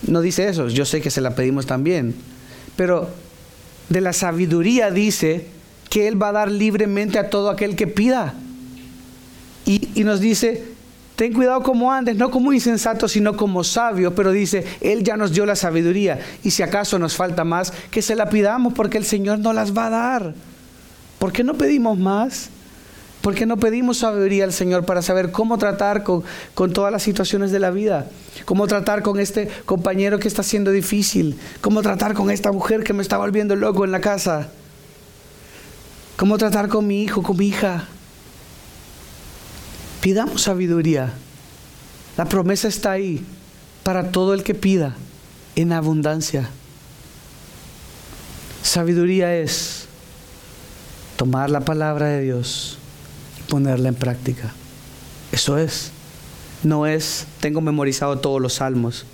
[0.07, 2.15] No dice eso, yo sé que se la pedimos también.
[2.75, 3.09] Pero
[3.89, 5.47] de la sabiduría dice
[5.89, 8.33] que Él va a dar libremente a todo aquel que pida.
[9.65, 10.75] Y, y nos dice,
[11.15, 14.13] Ten cuidado como andes, no como insensato, sino como sabio.
[14.13, 16.19] Pero dice, Él ya nos dio la sabiduría.
[16.43, 19.75] Y si acaso nos falta más, que se la pidamos porque el Señor no las
[19.75, 20.33] va a dar.
[21.17, 22.49] ¿Por qué no pedimos más?
[23.25, 26.23] ¿Por qué no pedimos sabiduría al Señor para saber cómo tratar con,
[26.73, 28.05] todas las situaciones de la vida?
[28.45, 31.35] ¿Cómo tratar con este compañero que está siendo difícil?
[31.59, 34.49] ¿Cómo tratar con esta mujer que me está volviendo loco en la casa?
[36.17, 37.85] ¿Cómo tratar con mi hijo, con mi hija?
[40.01, 41.11] Pidamos sabiduría.
[42.17, 43.25] La promesa está ahí
[43.81, 44.95] para todo el que pida
[45.55, 46.47] en abundancia.
[48.61, 49.87] Sabiduría es
[51.17, 52.77] tomar la palabra de Dios
[53.47, 54.53] ponerla en práctica.
[55.31, 55.91] Eso es.
[56.63, 59.05] No es, tengo memorizado todos los salmos,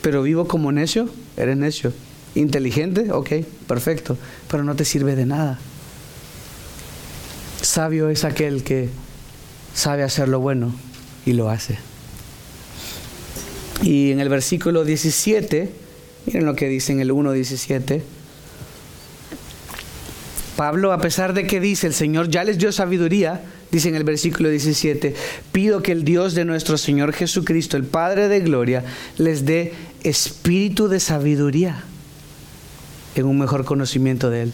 [0.00, 1.92] pero vivo como necio, eres necio.
[2.34, 3.30] Inteligente, ok,
[3.66, 4.16] perfecto,
[4.50, 5.58] pero no te sirve de nada.
[7.60, 8.90] Sabio es aquel que
[9.74, 10.74] sabe hacer lo bueno
[11.24, 11.78] y lo hace.
[13.82, 15.72] Y en el versículo 17,
[16.26, 18.02] miren lo que dice en el 1.17,
[20.56, 24.04] Pablo, a pesar de que dice el Señor ya les dio sabiduría, dice en el
[24.04, 25.14] versículo 17,
[25.50, 28.84] pido que el Dios de nuestro Señor Jesucristo, el Padre de Gloria,
[29.16, 31.84] les dé espíritu de sabiduría
[33.14, 34.52] en un mejor conocimiento de Él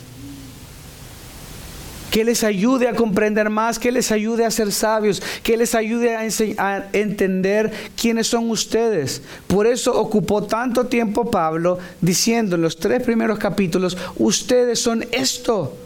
[2.10, 6.16] que les ayude a comprender más, que les ayude a ser sabios, que les ayude
[6.16, 6.26] a,
[6.58, 9.22] a, entender quiénes son ustedes.
[9.46, 15.76] Por eso ocupó tanto tiempo Pablo diciendo en los tres primeros capítulos, ustedes son esto.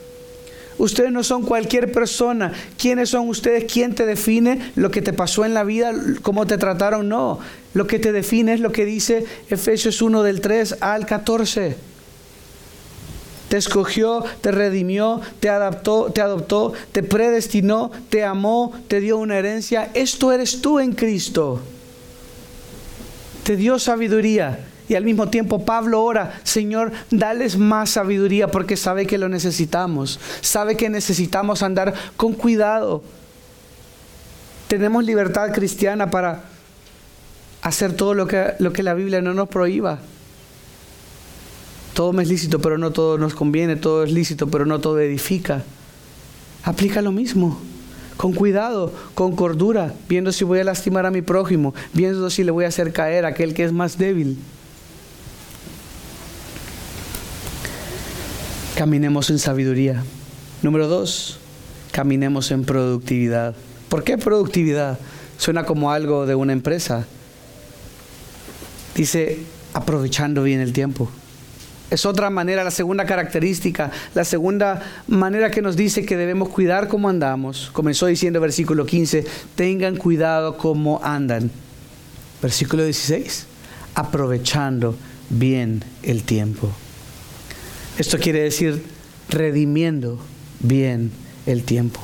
[0.82, 2.52] Ustedes no son cualquier persona.
[2.76, 3.72] ¿Quiénes son ustedes?
[3.72, 5.92] ¿Quién te define lo que te pasó en la vida?
[6.22, 7.08] ¿Cómo te trataron?
[7.08, 7.38] No.
[7.72, 11.76] Lo que te define es lo que dice Efesios 1 del 3 al 14
[13.48, 19.36] te escogió, te redimió, te adaptó, te adoptó, te predestinó, te amó, te dio una
[19.36, 19.90] herencia.
[19.92, 21.60] Esto eres tú en Cristo.
[23.44, 24.71] Te dio sabiduría.
[24.92, 30.20] Y al mismo tiempo Pablo ora, Señor, dales más sabiduría porque sabe que lo necesitamos.
[30.42, 33.02] Sabe que necesitamos andar con cuidado.
[34.68, 36.44] Tenemos libertad cristiana para
[37.62, 39.98] hacer todo lo que, lo que la Biblia no nos prohíba.
[41.94, 43.76] Todo me es lícito, pero no todo nos conviene.
[43.76, 45.62] Todo es lícito, pero no todo edifica.
[46.64, 47.58] Aplica lo mismo.
[48.18, 52.50] Con cuidado, con cordura, viendo si voy a lastimar a mi prójimo, viendo si le
[52.50, 54.36] voy a hacer caer a aquel que es más débil.
[58.76, 60.02] Caminemos en sabiduría.
[60.62, 61.38] Número dos,
[61.90, 63.54] caminemos en productividad.
[63.90, 64.98] ¿Por qué productividad?
[65.36, 67.04] Suena como algo de una empresa.
[68.94, 69.40] Dice,
[69.74, 71.10] aprovechando bien el tiempo.
[71.90, 76.88] Es otra manera, la segunda característica, la segunda manera que nos dice que debemos cuidar
[76.88, 77.68] cómo andamos.
[77.74, 81.50] Comenzó diciendo versículo 15, tengan cuidado cómo andan.
[82.40, 83.46] Versículo 16,
[83.94, 84.96] aprovechando
[85.28, 86.72] bien el tiempo.
[87.98, 88.82] Esto quiere decir
[89.28, 90.18] redimiendo
[90.60, 91.10] bien
[91.46, 92.00] el tiempo.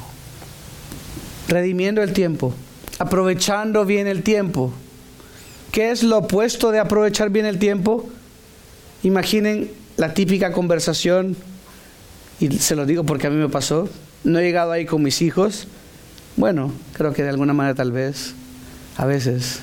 [1.48, 2.55] Redimiendo el tiempo,
[2.98, 4.72] aprovechando bien el tiempo.
[5.72, 8.09] ¿Qué es lo opuesto de aprovechar bien el tiempo?
[9.03, 11.37] Imaginen la típica conversación,
[12.40, 13.88] y se lo digo porque a mí me pasó,
[14.24, 15.68] no he llegado ahí con mis hijos,
[16.37, 18.35] bueno, creo que de alguna manera tal vez,
[18.96, 19.61] a veces,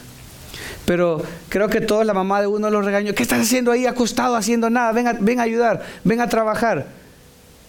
[0.85, 4.35] pero creo que toda la mamá de uno los regañó, ¿qué estás haciendo ahí acostado
[4.35, 4.91] haciendo nada?
[4.91, 6.85] Ven a, ven a ayudar, ven a trabajar.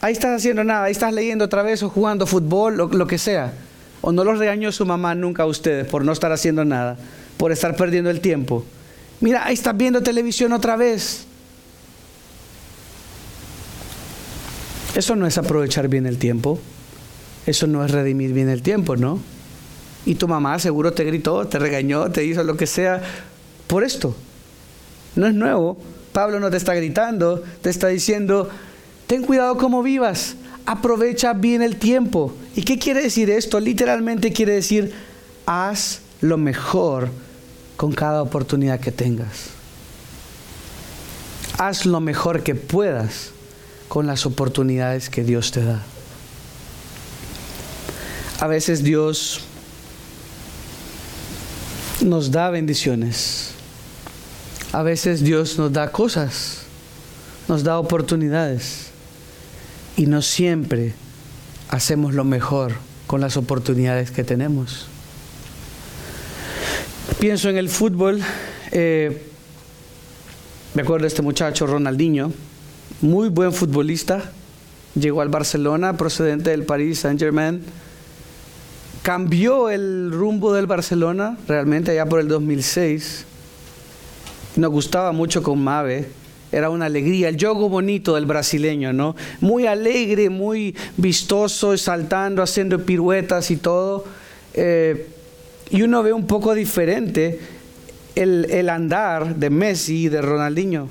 [0.03, 3.17] Ahí estás haciendo nada, ahí estás leyendo otra vez o jugando fútbol, lo, lo que
[3.17, 3.53] sea.
[4.03, 6.97] O no los regañó su mamá nunca a ustedes por no estar haciendo nada,
[7.39, 8.65] por estar perdiendo el tiempo.
[9.21, 11.27] Mira, ahí estás viendo televisión otra vez.
[14.95, 16.59] Eso no es aprovechar bien el tiempo.
[17.47, 19.21] Eso no es redimir bien el tiempo, ¿no?
[20.07, 23.03] Y tu mamá seguro te gritó, te regañó, te hizo lo que sea
[23.67, 24.15] por esto.
[25.17, 25.77] No es nuevo.
[26.13, 28.49] Pablo no te está gritando, te está diciendo,
[29.07, 32.35] ten cuidado cómo vivas, aprovecha bien el tiempo.
[32.55, 33.61] ¿Y qué quiere decir esto?
[33.61, 34.95] Literalmente quiere decir,
[35.45, 37.11] haz lo mejor
[37.77, 39.51] con cada oportunidad que tengas.
[41.59, 43.33] Haz lo mejor que puedas
[43.89, 45.83] con las oportunidades que Dios te da.
[48.41, 49.43] A veces Dios
[52.07, 53.51] nos da bendiciones.
[54.73, 56.63] A veces Dios nos da cosas,
[57.49, 58.87] nos da oportunidades.
[59.97, 60.95] Y no siempre
[61.69, 62.75] hacemos lo mejor
[63.07, 64.89] con las oportunidades que tenemos.
[67.19, 68.23] Pienso en el fútbol.
[68.73, 69.23] Eh,
[70.75, 72.33] me acuerdo de este muchacho, Ronaldinho,
[73.01, 74.31] muy buen futbolista.
[74.95, 77.63] Llegó al Barcelona procedente del Paris Saint-Germain
[79.07, 83.25] cambió el rumbo del Barcelona realmente allá por el 2006.
[84.57, 86.09] Nos gustaba mucho con Mave,
[86.51, 89.15] era una alegría, el juego bonito del brasileño, ¿no?
[89.41, 94.07] Muy alegre, muy vistoso, saltando, haciendo piruetas y todo.
[94.55, 95.07] Eh,
[95.71, 97.39] y uno ve un poco diferente
[98.17, 100.89] el, andar de Messi y de Ronaldinho,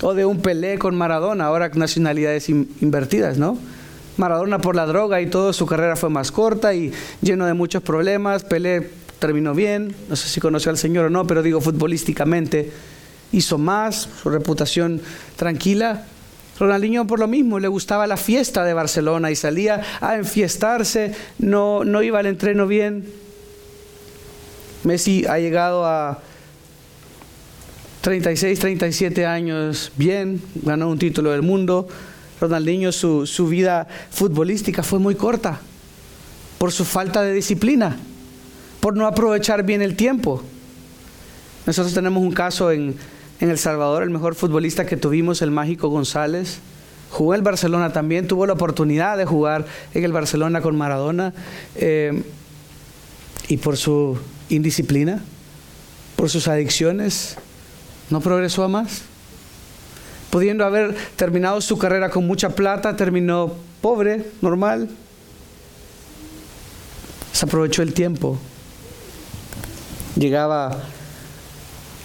[0.00, 3.58] o de un Pelé con Maradona, ahora nacionalidades invertidas, ¿no?
[4.16, 7.82] Maradona por la droga y todo, su carrera fue más corta y lleno de muchos
[7.82, 8.44] problemas.
[8.44, 12.72] Pelé terminó bien, no sé si conoció al Señor o no, pero digo futbolísticamente
[13.32, 15.00] hizo más, su reputación
[15.36, 16.06] tranquila.
[16.58, 21.84] Ronaldinho por lo mismo, le gustaba la fiesta de Barcelona y salía a enfiestarse, no,
[21.84, 23.04] no iba al entreno bien.
[24.84, 26.20] Messi ha llegado a
[28.00, 31.88] 36, 37 años bien, ganó un título del mundo,
[32.40, 35.60] Ronaldinho, su, su vida futbolística fue muy corta
[36.58, 37.96] por su falta de disciplina,
[38.80, 40.42] por no aprovechar bien el tiempo.
[41.66, 42.96] Nosotros tenemos un caso en,
[43.40, 46.58] en El Salvador, el mejor futbolista que tuvimos, el Mágico González.
[47.10, 51.32] Jugó en Barcelona también, tuvo la oportunidad de jugar en el Barcelona con Maradona.
[51.76, 52.22] Eh,
[53.48, 54.18] y por su
[54.48, 55.22] indisciplina,
[56.16, 57.36] por sus adicciones,
[58.10, 59.02] no progresó a más
[60.36, 64.86] pudiendo haber terminado su carrera con mucha plata, terminó pobre, normal.
[67.32, 68.38] Se aprovechó el tiempo.
[70.14, 70.78] Llegaba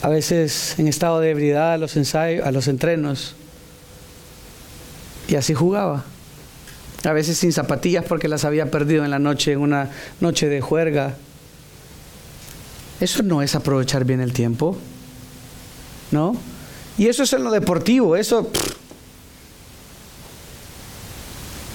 [0.02, 3.36] a veces en estado de ebriedad a los ensayos, a los entrenos.
[5.28, 6.06] Y así jugaba.
[7.04, 9.90] A veces sin zapatillas porque las había perdido en la noche, en una
[10.22, 11.16] noche de juerga.
[13.02, 14.78] Eso no es aprovechar bien el tiempo.
[16.12, 16.38] ¿No?
[16.98, 18.50] Y eso es en lo deportivo, eso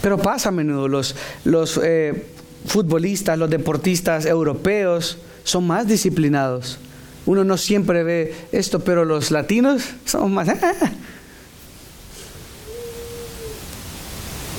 [0.06, 2.26] Pero pasa a menudo, los, los eh,
[2.64, 6.78] futbolistas, los deportistas europeos son más disciplinados.
[7.26, 10.46] Uno no siempre ve esto, pero los latinos somos más...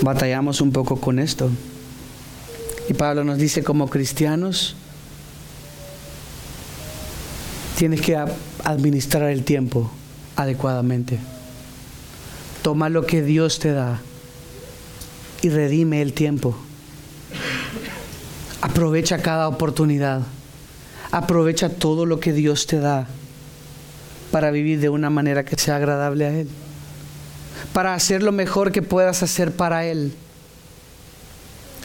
[0.01, 1.49] Batallamos un poco con esto.
[2.89, 4.75] Y Pablo nos dice como cristianos,
[7.77, 8.17] tienes que
[8.65, 9.89] administrar el tiempo
[10.37, 11.19] adecuadamente.
[12.61, 13.99] Toma lo que Dios te da
[15.41, 16.55] y redime el tiempo.
[18.61, 20.21] Aprovecha cada oportunidad.
[21.11, 23.07] Aprovecha todo lo que Dios te da
[24.31, 26.49] para vivir de una manera que sea agradable a Él.
[27.73, 30.13] Para hacer lo mejor que puedas hacer para Él.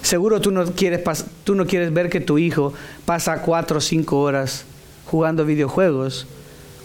[0.02, 1.02] Seguro tú no quieres,
[1.44, 2.74] tú no quieres ver que tu hijo
[3.04, 4.64] pasa cuatro o cinco horas
[5.06, 6.26] jugando videojuegos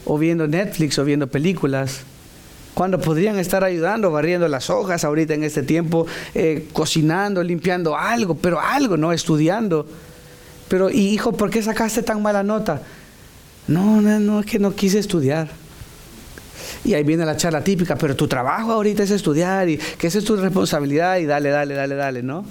[0.07, 2.01] o viendo Netflix o viendo películas
[2.73, 6.05] cuando podrían estar ayudando, barriendo las hojas ahorita en este tiempo,
[6.35, 9.11] eh, cocinando, limpiando algo, pero algo, ¿no?
[9.11, 9.87] Estudiando.
[10.67, 12.83] Pero, hijo, ¿por qué sacaste tan mala nota?
[13.67, 15.49] No, no, no, es que no quise estudiar.
[16.85, 20.19] Y ahí viene la charla típica, pero tu trabajo ahorita es estudiar y que esa
[20.19, 22.45] es tu responsabilidad y dale, dale, dale, dale, ¿no?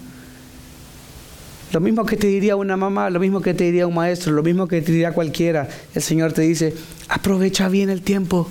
[1.73, 4.43] Lo mismo que te diría una mamá, lo mismo que te diría un maestro, lo
[4.43, 5.69] mismo que te diría cualquiera.
[5.95, 6.75] El Señor te dice,
[7.09, 8.49] aprovecha bien el tiempo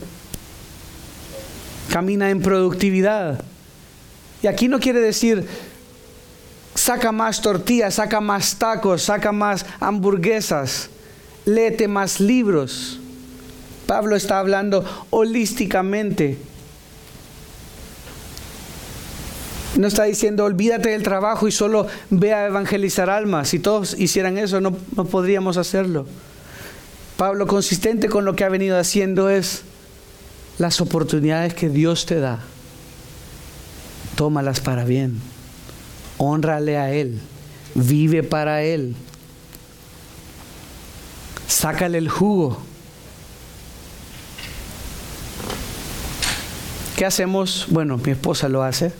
[1.95, 3.41] camina en productividad.
[4.43, 5.47] Y aquí no quiere decir
[6.73, 10.89] saca más tortillas, saca más tacos, saca más hamburguesas,
[11.45, 12.99] léete más libros.
[13.87, 16.37] Pablo está hablando holísticamente.
[19.77, 23.49] No está diciendo olvídate del trabajo y solo ve a evangelizar almas.
[23.49, 26.05] Si todos hicieran eso, no, no podríamos hacerlo.
[27.17, 29.63] Pablo, consistente con lo que ha venido haciendo, es
[30.57, 32.39] las oportunidades que Dios te da,
[34.15, 35.19] tómalas para bien.
[36.17, 37.19] Honrale a Él.
[37.73, 38.95] Vive para Él.
[41.47, 42.61] Sácale el jugo.
[46.95, 47.67] ¿Qué hacemos?
[47.69, 48.93] Bueno, mi esposa lo hace.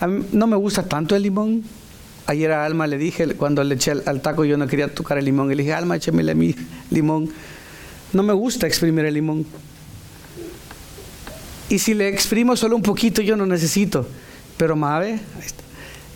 [0.00, 1.64] A mí no me gusta tanto el limón.
[2.26, 5.24] Ayer a Alma le dije, cuando le eché al, taco yo no quería tocar el
[5.24, 6.54] limón, le dije, Alma, échemele mi
[6.90, 7.30] limón.
[8.12, 9.46] No me gusta exprimir el limón.
[11.70, 14.06] Y si le exprimo solo un poquito, yo no necesito.
[14.56, 15.20] Pero Mabe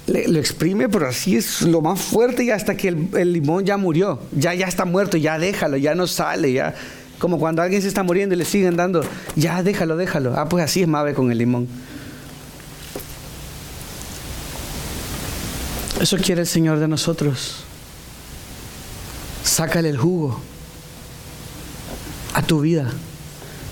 [0.06, 3.76] le, lo exprime, pero así es lo más fuerte y hasta que el, limón ya
[3.76, 4.20] murió.
[4.32, 6.74] Ya, ya está muerto, ya déjalo, ya no sale, ya.
[7.18, 9.04] Como cuando alguien se está muriendo y le siguen dando,
[9.36, 10.34] ya déjalo, déjalo.
[10.36, 11.68] Ah, pues así es Mabe con el limón.
[16.02, 17.62] Eso quiere el Señor de nosotros.
[19.44, 20.40] Sácale el jugo
[22.34, 22.90] a tu vida.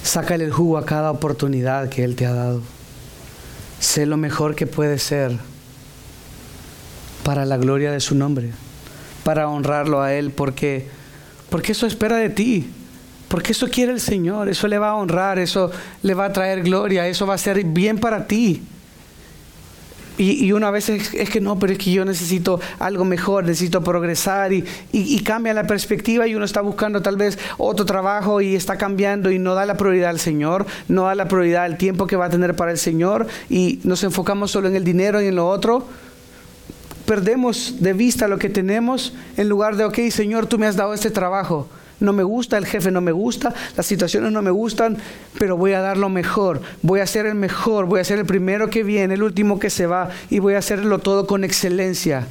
[0.04, 2.62] Sácale el jugo a cada oportunidad que Él te ha dado.
[3.80, 5.36] Sé lo mejor que puede ser
[7.24, 8.52] para la gloria de su nombre,
[9.24, 10.88] para honrarlo a Él, porque,
[11.48, 12.70] porque eso espera de ti,
[13.26, 15.72] porque eso quiere el Señor, eso le va a honrar, eso
[16.04, 18.62] le va a traer gloria, eso va a ser bien para ti.
[20.22, 24.52] Y, una vez es, que no, pero es que yo necesito algo mejor, necesito progresar
[24.52, 28.76] y, y, cambia la perspectiva y uno está buscando tal vez otro trabajo y está
[28.76, 32.16] cambiando y no da la prioridad al Señor, no da la prioridad al tiempo que
[32.16, 35.36] va a tener para el Señor y nos enfocamos solo en el dinero y en
[35.36, 35.86] lo otro.
[37.06, 40.92] Perdemos de vista lo que tenemos en lugar de, ok, Señor, tú me has dado
[40.92, 41.66] este trabajo
[42.00, 44.98] no me gusta, el jefe no me gusta, las situaciones no me gustan,
[45.38, 48.26] pero voy a dar lo mejor, voy a ser el mejor, voy a ser el
[48.26, 52.26] primero que viene, el último que se va y voy a hacerlo todo con excelencia.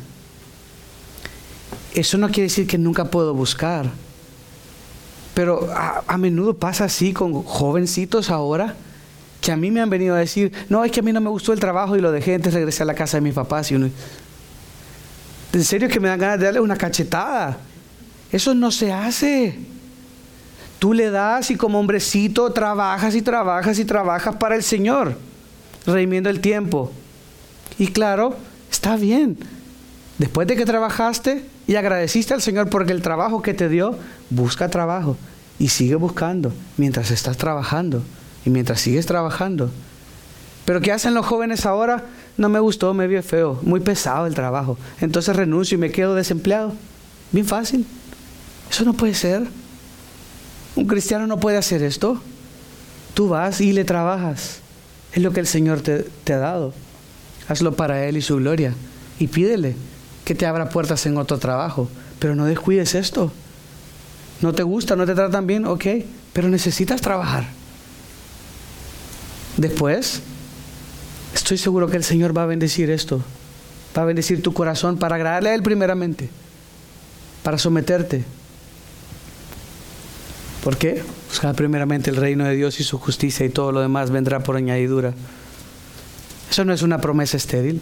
[1.94, 3.90] Eso no quiere decir que nunca puedo buscar,
[5.34, 8.76] pero a, menudo pasa así con jovencitos ahora
[9.42, 11.30] que a mí me han venido a decir, no, es que a mí no me
[11.30, 13.76] gustó el trabajo y lo dejé, antes regresé a la casa de mis papás y
[13.76, 13.90] uno...
[15.52, 17.58] En serio que me dan ganas de darle una cachetada.
[18.32, 19.58] Eso no se hace.
[20.80, 25.18] Tú le das y como hombrecito trabajas y trabajas y trabajas para el Señor,
[25.86, 26.92] redimiendo el tiempo.
[27.78, 28.38] Y claro,
[28.72, 29.38] está bien.
[30.18, 33.98] Después de que trabajaste y agradeciste al Señor porque el trabajo que te dio,
[34.30, 35.18] busca trabajo
[35.60, 38.04] y sigue buscando mientras estás trabajando
[38.46, 39.70] y mientras sigues trabajando.
[40.66, 42.06] Pero ¿qué hacen los jóvenes ahora?
[42.38, 44.78] No me gustó, me vio feo, muy pesado el trabajo.
[45.02, 46.74] Entonces renuncio y me quedo desempleado.
[47.32, 47.86] Bien fácil.
[48.70, 49.48] Eso no puede ser.
[50.76, 52.22] Un cristiano no puede hacer esto.
[53.14, 54.60] Tú vas y le trabajas.
[55.14, 56.74] Es lo que el Señor te, ha dado.
[57.48, 58.74] Hazlo para Él y su gloria.
[59.20, 59.76] Y pídele
[60.24, 61.90] que te abra puertas en otro trabajo.
[62.20, 63.32] Pero no descuides esto.
[64.42, 65.86] No te gusta, no te tratan bien, ok.
[66.32, 67.48] Pero necesitas trabajar.
[69.58, 70.22] Después,
[71.34, 73.22] estoy seguro que el Señor va a bendecir esto.
[73.98, 76.30] Va a bendecir tu corazón para agradarle a Él primeramente,
[77.44, 78.24] para someterte.
[80.64, 81.04] ¿Por qué?
[81.30, 84.58] Buscar primeramente el reino de Dios y su justicia y todo lo demás vendrá por
[84.58, 85.14] añadidura.
[86.52, 87.82] Eso no es una promesa estéril.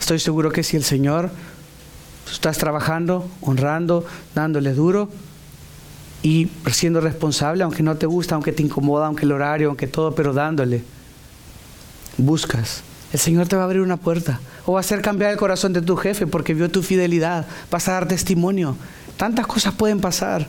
[0.00, 1.30] Estoy seguro que si el Señor
[2.30, 5.08] estás trabajando, honrando, dándole duro
[6.22, 10.14] y siendo responsable, aunque no te gusta, aunque te incomoda, aunque el horario, aunque todo,
[10.14, 10.82] pero dándole,
[12.18, 12.82] buscas.
[13.12, 15.72] El Señor te va a abrir una puerta o va a hacer cambiar el corazón
[15.72, 17.46] de tu jefe porque vio tu fidelidad.
[17.70, 18.76] Vas a dar testimonio.
[19.16, 20.48] Tantas cosas pueden pasar.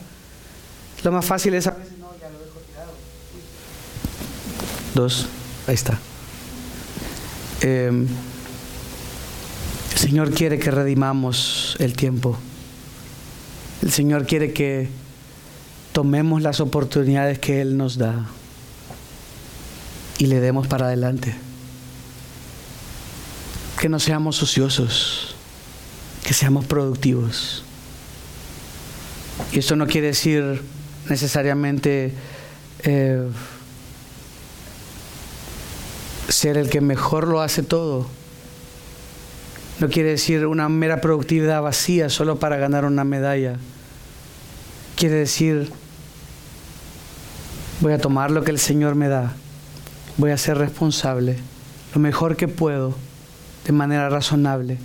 [1.04, 1.70] Lo más fácil es...
[4.94, 5.28] Dos,
[5.68, 6.00] ahí está.
[7.62, 8.08] Em,
[9.94, 12.38] el Señor quiere que redimamos el tiempo.
[13.82, 14.90] El Señor quiere que
[15.92, 18.26] tomemos las oportunidades que Él nos da
[20.18, 21.36] y le demos para adelante.
[23.80, 25.36] Que no seamos ociosos,
[26.24, 27.64] que seamos productivos.
[29.52, 30.62] Y esto no quiere decir
[31.10, 32.14] necesariamente
[32.84, 33.28] eh,
[36.30, 38.08] ser el que mejor lo hace todo.
[39.80, 43.58] No quiere decir una mera productividad vacía solo para ganar una medalla.
[44.96, 45.72] Quiere decir,
[47.82, 49.34] voy a tomar lo que el Señor me da,
[50.18, 51.38] voy a ser responsable,
[51.94, 52.96] lo mejor que puedo,
[53.66, 54.78] de manera razonable,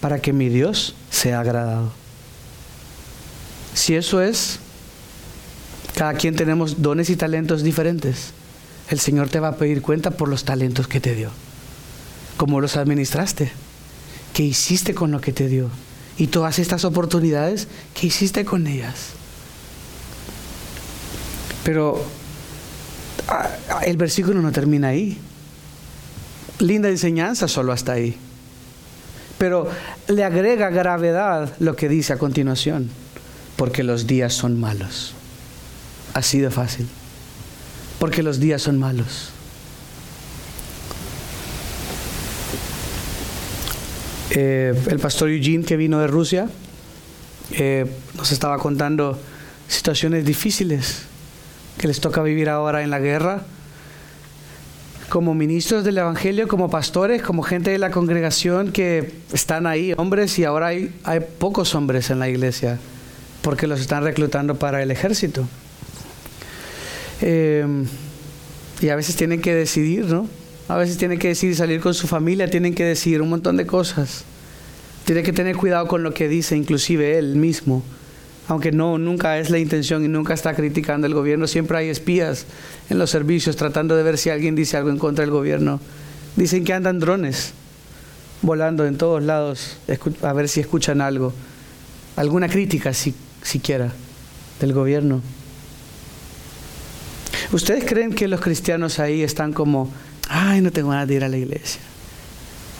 [0.00, 1.90] para que mi Dios sea agradado.
[3.74, 4.60] Si eso es,
[5.96, 8.32] cada quien tenemos dones y talentos diferentes.
[8.90, 11.30] El Señor te va a pedir cuenta por los talentos que te dio.
[12.36, 13.50] ¿Cómo los administraste?
[14.34, 15.70] ¿Qué hiciste con lo que te dio?
[16.18, 17.66] Y todas estas oportunidades,
[17.98, 19.12] ¿qué hiciste con ellas?
[21.64, 22.04] Pero
[23.28, 23.48] ah,
[23.86, 25.18] el versículo no termina ahí.
[26.58, 28.18] Linda enseñanza solo hasta ahí.
[29.38, 29.70] Pero
[30.08, 32.90] le agrega gravedad lo que dice a continuación,
[33.56, 35.15] porque los días son malos.
[36.16, 36.88] Así de fácil.
[37.98, 39.32] Porque los días son malos.
[44.30, 46.48] Eh, el pastor Eugene que vino de Rusia
[47.50, 49.20] eh, nos estaba contando
[49.68, 51.02] situaciones difíciles
[51.76, 53.42] que les toca vivir ahora en la guerra
[55.10, 60.38] como ministros del Evangelio, como pastores, como gente de la congregación que están ahí, hombres,
[60.38, 62.78] y ahora hay, hay pocos hombres en la iglesia
[63.42, 65.46] porque los están reclutando para el ejército.
[67.20, 67.86] Em,
[68.80, 70.28] y a veces tienen que decidir, ¿no?
[70.68, 73.66] A veces tienen que decidir salir con su familia, tienen que decidir un montón de
[73.66, 74.24] cosas.
[75.04, 77.82] Tiene que tener cuidado con lo que dice, inclusive él mismo.
[78.48, 82.46] Aunque no, nunca es la intención y nunca está criticando el gobierno, siempre hay espías
[82.90, 85.80] en los servicios tratando de ver si alguien dice algo en contra del gobierno.
[86.36, 87.52] Dicen que andan drones
[88.42, 89.78] volando en todos lados
[90.22, 91.32] a ver si escuchan algo,
[92.16, 93.92] alguna crítica si, siquiera
[94.60, 95.22] del gobierno.
[97.52, 99.90] ¿Ustedes creen que los cristianos ahí están como,
[100.28, 101.80] ay, no tengo ganas de ir a la iglesia?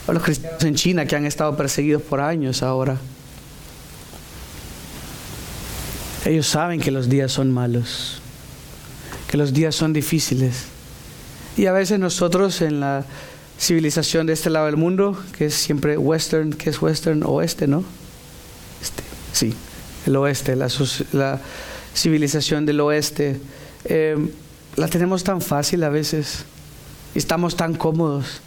[0.07, 2.97] O los cristianos en China que han estado perseguidos por años ahora.
[6.25, 8.21] Ellos saben que los días son malos,
[9.29, 10.65] que los días son difíciles.
[11.57, 13.05] Y a veces nosotros en la
[13.59, 17.85] civilización de este lado del mundo, que es siempre western, que es western, oeste, ¿no?
[18.83, 19.03] Este,
[19.33, 19.55] sí,
[20.07, 20.69] el oeste, la,
[21.13, 21.41] la
[21.95, 23.41] civilización del oeste.
[23.85, 24.17] Eh,
[24.77, 26.45] la tenemos tan fácil a veces,
[27.15, 28.43] estamos tan cómodos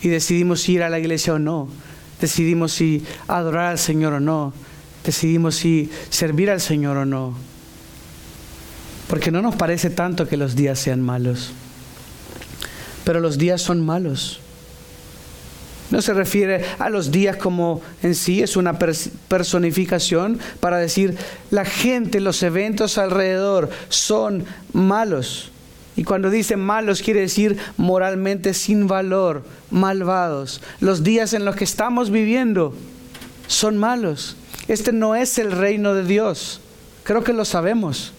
[0.00, 1.68] y decidimos si ir a la iglesia o no,
[2.20, 4.52] decidimos si adorar al Señor o no,
[5.04, 7.34] decidimos si servir al Señor o no,
[9.08, 11.50] porque no nos parece tanto que los días sean malos,
[13.04, 14.40] pero los días son malos.
[15.88, 21.16] No se refiere a los días como en sí, es una personificación para decir
[21.52, 25.52] la gente, los eventos alrededor son malos.
[25.96, 30.60] Y cuando dice malos quiere decir moralmente sin valor, malvados.
[30.78, 32.74] Los días en los que estamos viviendo
[33.46, 34.36] son malos.
[34.68, 36.60] Este no es el reino de Dios.
[37.02, 38.12] Creo que lo sabemos.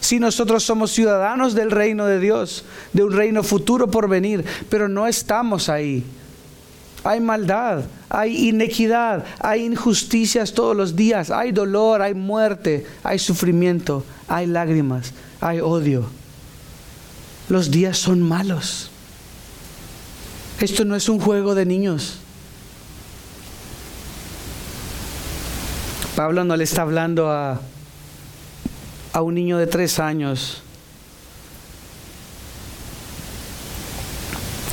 [0.00, 4.88] Si nosotros somos ciudadanos del reino de Dios, de un reino futuro por venir, pero
[4.88, 6.04] no estamos ahí.
[7.02, 14.04] Hay maldad, hay inequidad, hay injusticias todos los días, hay dolor, hay muerte, hay sufrimiento,
[14.28, 16.08] hay lágrimas, hay odio
[17.48, 18.90] los días son malos.
[20.60, 22.18] Esto no es un juego de niños.
[26.14, 27.60] Pablo no le está hablando a,
[29.12, 30.62] a un niño de tres años.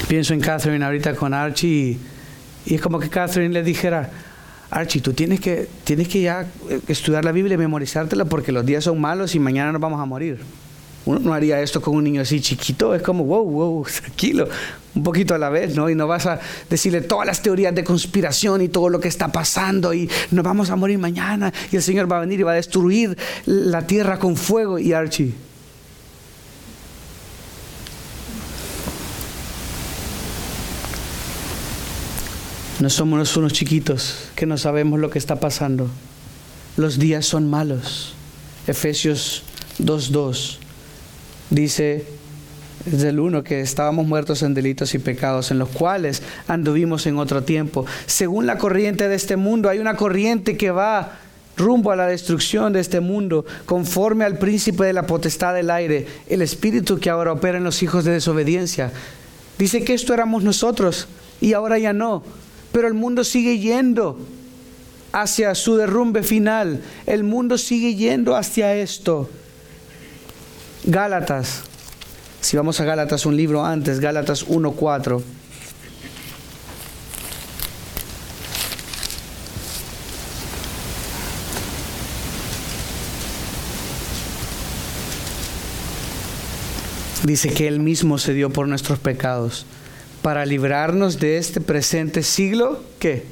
[0.08, 1.98] Pienso en Catherine ahorita con Archie
[2.66, 4.12] Y es como que Catherine le dijera,
[4.70, 6.46] Archie, tú tienes que, tienes que ya
[6.88, 10.06] estudiar la Biblia y memorizártela porque los días son malos y mañana nos vamos a
[10.06, 10.40] morir.
[11.06, 14.48] Uno no haría esto con un niño así chiquito, es como, wow, wow, tranquilo,
[14.96, 15.90] un poquito a la vez, ¿no?
[15.90, 16.40] Y no vas a
[16.70, 20.70] decirle todas las teorías de conspiración y todo lo que está pasando y nos vamos
[20.70, 24.18] a morir mañana y el Señor va a venir y va a destruir la tierra
[24.18, 24.80] con fuego.
[24.80, 25.34] Y Archie,
[32.80, 35.90] No somos unos chiquitos que no sabemos lo que está pasando.
[36.76, 38.14] Los días son malos.
[38.68, 39.44] Efesios
[39.80, 40.63] 2.2
[41.54, 42.06] dice
[42.86, 47.18] desde el 1 que estábamos muertos en delitos y pecados en los cuales anduvimos en
[47.18, 47.86] otro tiempo.
[48.06, 51.20] Según la corriente de este mundo, hay una corriente que va
[51.56, 56.08] rumbo a la destrucción de este mundo, conforme al príncipe de la potestad del aire,
[56.28, 58.92] el espíritu que ahora opera en los hijos de desobediencia.
[59.58, 61.08] Dice que esto éramos nosotros
[61.40, 62.24] y ahora ya no
[62.74, 64.18] pero el mundo sigue yendo
[65.14, 66.82] hacia su derrumbe final.
[67.06, 69.30] El mundo sigue yendo hacia esto.
[70.86, 71.64] Gálatas.
[72.42, 75.22] Si vamos a Gálatas, un libro antes, Gálatas 1.4.
[87.24, 89.66] Dice que Él mismo se dio por nuestros pecados
[90.22, 93.26] para librarnos de este presente siglo, ¿qué?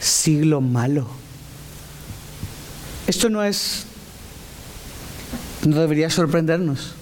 [0.00, 1.06] Siglo malo.
[3.06, 3.86] Esto no es,
[5.64, 6.94] no debería sorprendernos.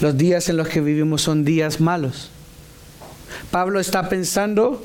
[0.00, 2.30] Los días en los que vivimos son días malos.
[3.50, 4.84] Pablo está pensando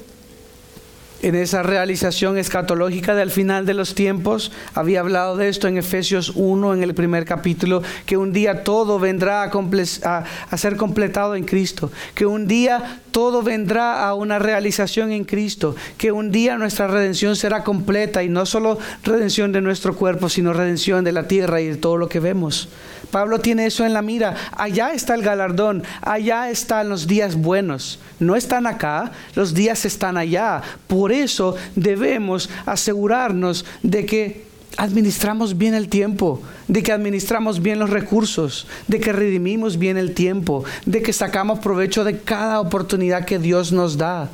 [1.22, 4.52] en esa realización escatológica del final de los tiempos.
[4.74, 9.00] Había hablado de esto en Efesios 1, en el primer capítulo, que un día todo
[9.00, 15.12] vendrá a, a, ser completado en Cristo, que un día todo vendrá a una realización
[15.12, 19.94] en Cristo, que un día nuestra redención será completa y no solo redención de nuestro
[19.94, 22.70] cuerpo, sino redención de la tierra y de todo lo que vemos.
[23.12, 24.38] Pablo tiene eso en la mira.
[24.56, 28.00] Allá está el galardón, allá están los días buenos.
[28.20, 30.62] No están acá, los días están allá.
[30.88, 34.49] Por eso debemos asegurarnos de que
[34.80, 40.14] administramos bien el tiempo, de que administramos bien los recursos, de que redimimos bien el
[40.14, 44.30] tiempo, de que sacamos provecho de cada oportunidad que Dios nos da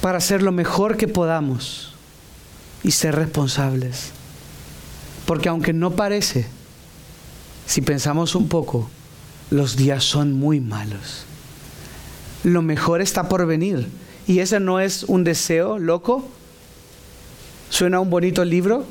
[0.00, 1.94] para hacer lo mejor que podamos
[2.82, 4.10] y ser responsables.
[5.24, 6.46] Porque aunque no parece,
[7.66, 8.90] si pensamos un poco,
[9.50, 11.24] los días son muy malos.
[12.42, 13.88] Lo mejor está por venir.
[14.26, 16.28] Y ese no es un deseo loco.
[17.70, 18.84] ¿Suena un bonito libro?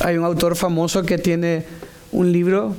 [0.00, 1.64] Hay un autor famoso que tiene
[2.10, 2.74] un libro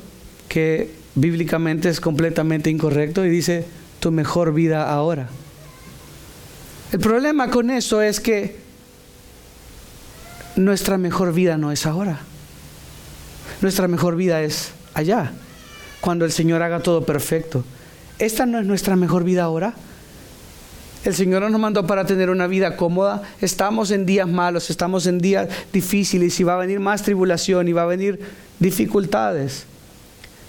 [0.49, 3.65] que bíblicamente es completamente incorrecto y dice,
[3.99, 5.29] tu mejor vida ahora.
[6.91, 8.57] El problema con eso es que
[10.55, 12.19] nuestra mejor vida no es ahora.
[13.61, 15.31] Nuestra mejor vida es allá,
[16.01, 17.63] cuando el Señor haga todo perfecto.
[18.19, 19.75] ¿Esta no es nuestra mejor vida ahora?
[21.05, 23.21] El Señor nos mandó para tener una vida cómoda.
[23.39, 27.73] Estamos en días malos, estamos en días difíciles y va a venir más tribulación y
[27.73, 28.19] va a venir
[28.57, 29.67] dificultades.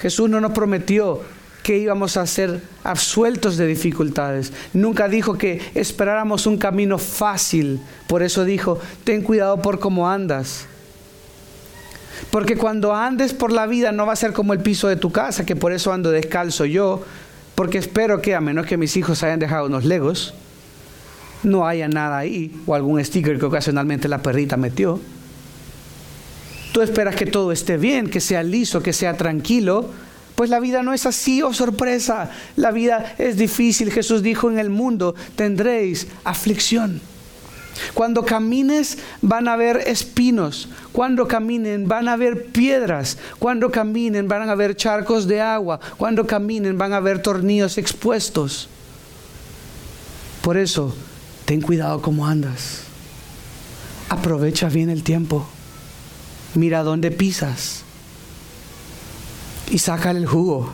[0.00, 1.20] Jesús no nos prometió
[1.62, 4.50] que íbamos a ser absueltos de dificultades.
[4.72, 7.78] Nunca dijo que esperáramos un camino fácil.
[8.06, 10.64] Por eso dijo, ten cuidado por cómo andas.
[12.30, 15.12] Porque cuando andes por la vida no va a ser como el piso de tu
[15.12, 17.04] casa, que por eso ando descalzo yo,
[17.54, 20.32] porque espero que a menos que mis hijos hayan dejado unos legos,
[21.42, 25.00] no haya nada ahí, o algún sticker que ocasionalmente la perrita metió.
[26.72, 29.90] Tú esperas que todo esté bien, que sea liso, que sea tranquilo,
[30.36, 32.30] pues la vida no es así, oh sorpresa.
[32.56, 33.90] La vida es difícil.
[33.90, 37.00] Jesús dijo, en el mundo tendréis aflicción.
[37.94, 44.48] Cuando camines van a haber espinos, cuando caminen van a haber piedras, cuando caminen van
[44.48, 48.68] a haber charcos de agua, cuando caminen van a haber tornillos expuestos.
[50.42, 50.94] Por eso,
[51.46, 52.82] ten cuidado cómo andas.
[54.10, 55.46] Aprovecha bien el tiempo.
[56.54, 57.82] Mira dónde pisas
[59.70, 60.72] y sácale el jugo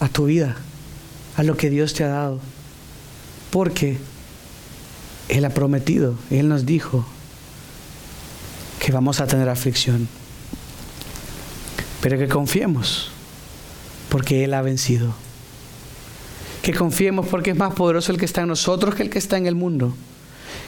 [0.00, 0.56] a tu vida,
[1.36, 2.40] a lo que Dios te ha dado.
[3.50, 3.98] Porque
[5.28, 7.04] Él ha prometido, Él nos dijo
[8.78, 10.08] que vamos a tener aflicción.
[12.00, 13.10] Pero que confiemos,
[14.08, 15.25] porque Él ha vencido.
[16.66, 19.36] Que confiemos porque es más poderoso el que está en nosotros que el que está
[19.36, 19.94] en el mundo.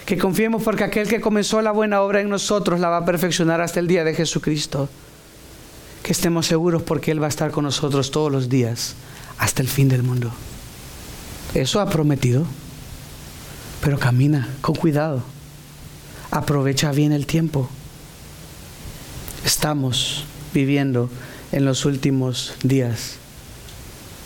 [0.06, 3.60] Que confiemos porque aquel que comenzó la buena obra en nosotros la va a perfeccionar
[3.60, 4.88] hasta el día de Jesucristo
[6.04, 8.94] que estemos seguros porque Él va a estar con nosotros todos los días
[9.38, 10.30] hasta el fin del mundo.
[11.52, 12.46] Eso ha prometido.
[13.82, 15.24] Pero camina con cuidado.
[16.30, 17.68] Aprovecha bien el tiempo.
[19.44, 20.24] Estamos
[20.54, 21.10] viviendo
[21.50, 23.16] en los últimos días.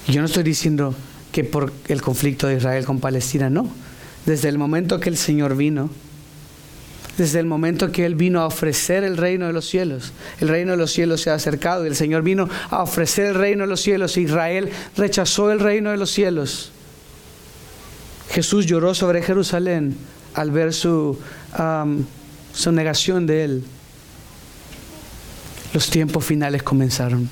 [0.07, 0.95] Yo no estoy diciendo
[1.33, 3.69] que por el conflicto de Israel con Palestina, no.
[4.27, 5.91] Desde el momento que el Señor vino,
[7.17, 10.73] desde el momento que Él vino a ofrecer el reino de los cielos, el reino
[10.73, 13.69] de los cielos se ha acercado y el Señor vino a ofrecer el reino de
[13.69, 14.17] los cielos.
[14.17, 16.71] Israel rechazó el reino de los cielos.
[18.31, 19.97] Jesús lloró sobre Jerusalén
[20.35, 21.19] al ver su,
[22.55, 23.65] su negación de Él.
[25.75, 27.29] Los tiempos finales comenzaron.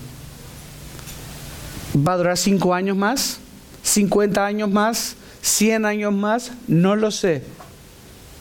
[1.96, 3.40] ¿Va a durar cinco años más?
[3.85, 5.16] ¿50 años más?
[5.43, 6.53] ¿100 años más?
[6.68, 7.43] No lo sé.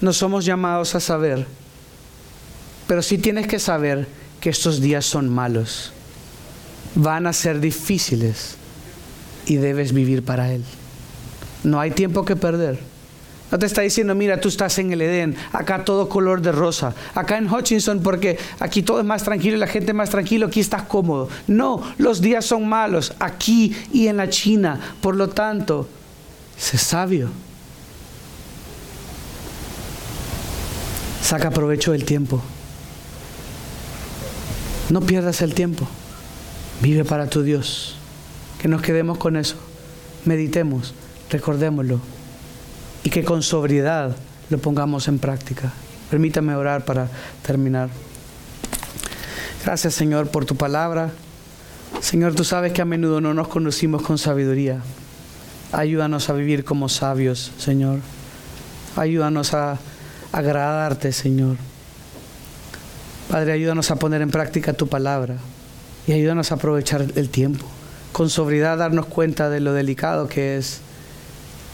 [0.01, 1.45] No somos llamados a saber.
[2.87, 4.07] Pero sí tienes que saber
[4.39, 5.91] que estos días son malos.
[6.95, 8.55] Van a ser difíciles
[9.45, 10.63] y debes vivir para Él.
[11.63, 12.79] No hay tiempo que perder.
[13.51, 16.93] No te está diciendo, mira, tú estás en el Edén, acá todo color de rosa,
[17.15, 20.83] acá en Hutchinson porque aquí todo es más tranquilo la gente más tranquilo, aquí estás
[20.83, 21.29] cómodo.
[21.47, 24.79] No, los días son malos aquí y en la China.
[25.01, 25.89] Por lo tanto,
[26.57, 27.29] sé sabio.
[31.23, 32.41] Saca provecho del tiempo.
[34.89, 35.87] No pierdas el tiempo.
[36.81, 37.95] Vive para tu Dios.
[38.61, 39.55] Que nos quedemos con eso.
[40.25, 40.93] Meditemos,
[41.29, 42.18] recordémoslo
[43.03, 44.15] y que con sobriedad
[44.49, 45.71] lo pongamos en práctica.
[46.09, 47.07] Permítame orar para
[47.45, 47.89] terminar.
[49.63, 51.11] Gracias Señor por tu palabra.
[52.01, 54.81] Señor, tú sabes que a menudo no nos conocimos con sabiduría.
[55.71, 57.99] Ayúdanos a vivir como sabios, Señor.
[58.95, 59.77] Ayúdanos a
[60.31, 61.57] agradarte, Señor.
[63.29, 65.35] Padre, ayúdanos a poner en práctica tu palabra
[66.07, 67.65] y ayúdanos a aprovechar el tiempo.
[68.11, 70.81] Con sobriedad darnos cuenta de lo delicado que es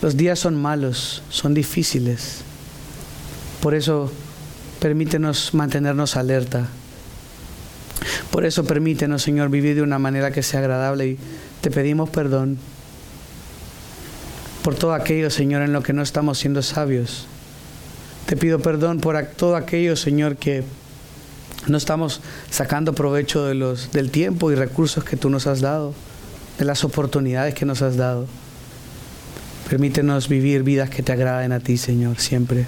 [0.01, 2.41] los días son malos, son difíciles.
[3.61, 4.11] Por eso
[4.79, 6.67] permítenos mantenernos alerta.
[8.31, 11.17] Por eso permítenos, Señor, vivir de una manera que sea agradable y
[11.61, 12.57] te pedimos perdón
[14.63, 17.27] por todo aquello, Señor, en lo que no estamos siendo sabios.
[18.25, 20.63] Te pido perdón por todo aquello, Señor, que
[21.67, 25.93] no estamos sacando provecho de los, del tiempo y recursos que tú nos has dado,
[26.57, 28.27] de las oportunidades que nos has dado.
[29.69, 32.65] Permítenos vivir vidas que te agraden a ti, Señor, siempre.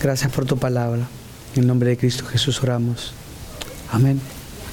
[0.00, 1.06] Gracias por tu palabra.
[1.54, 3.14] En el nombre de Cristo Jesús oramos.
[3.92, 4.20] Amén.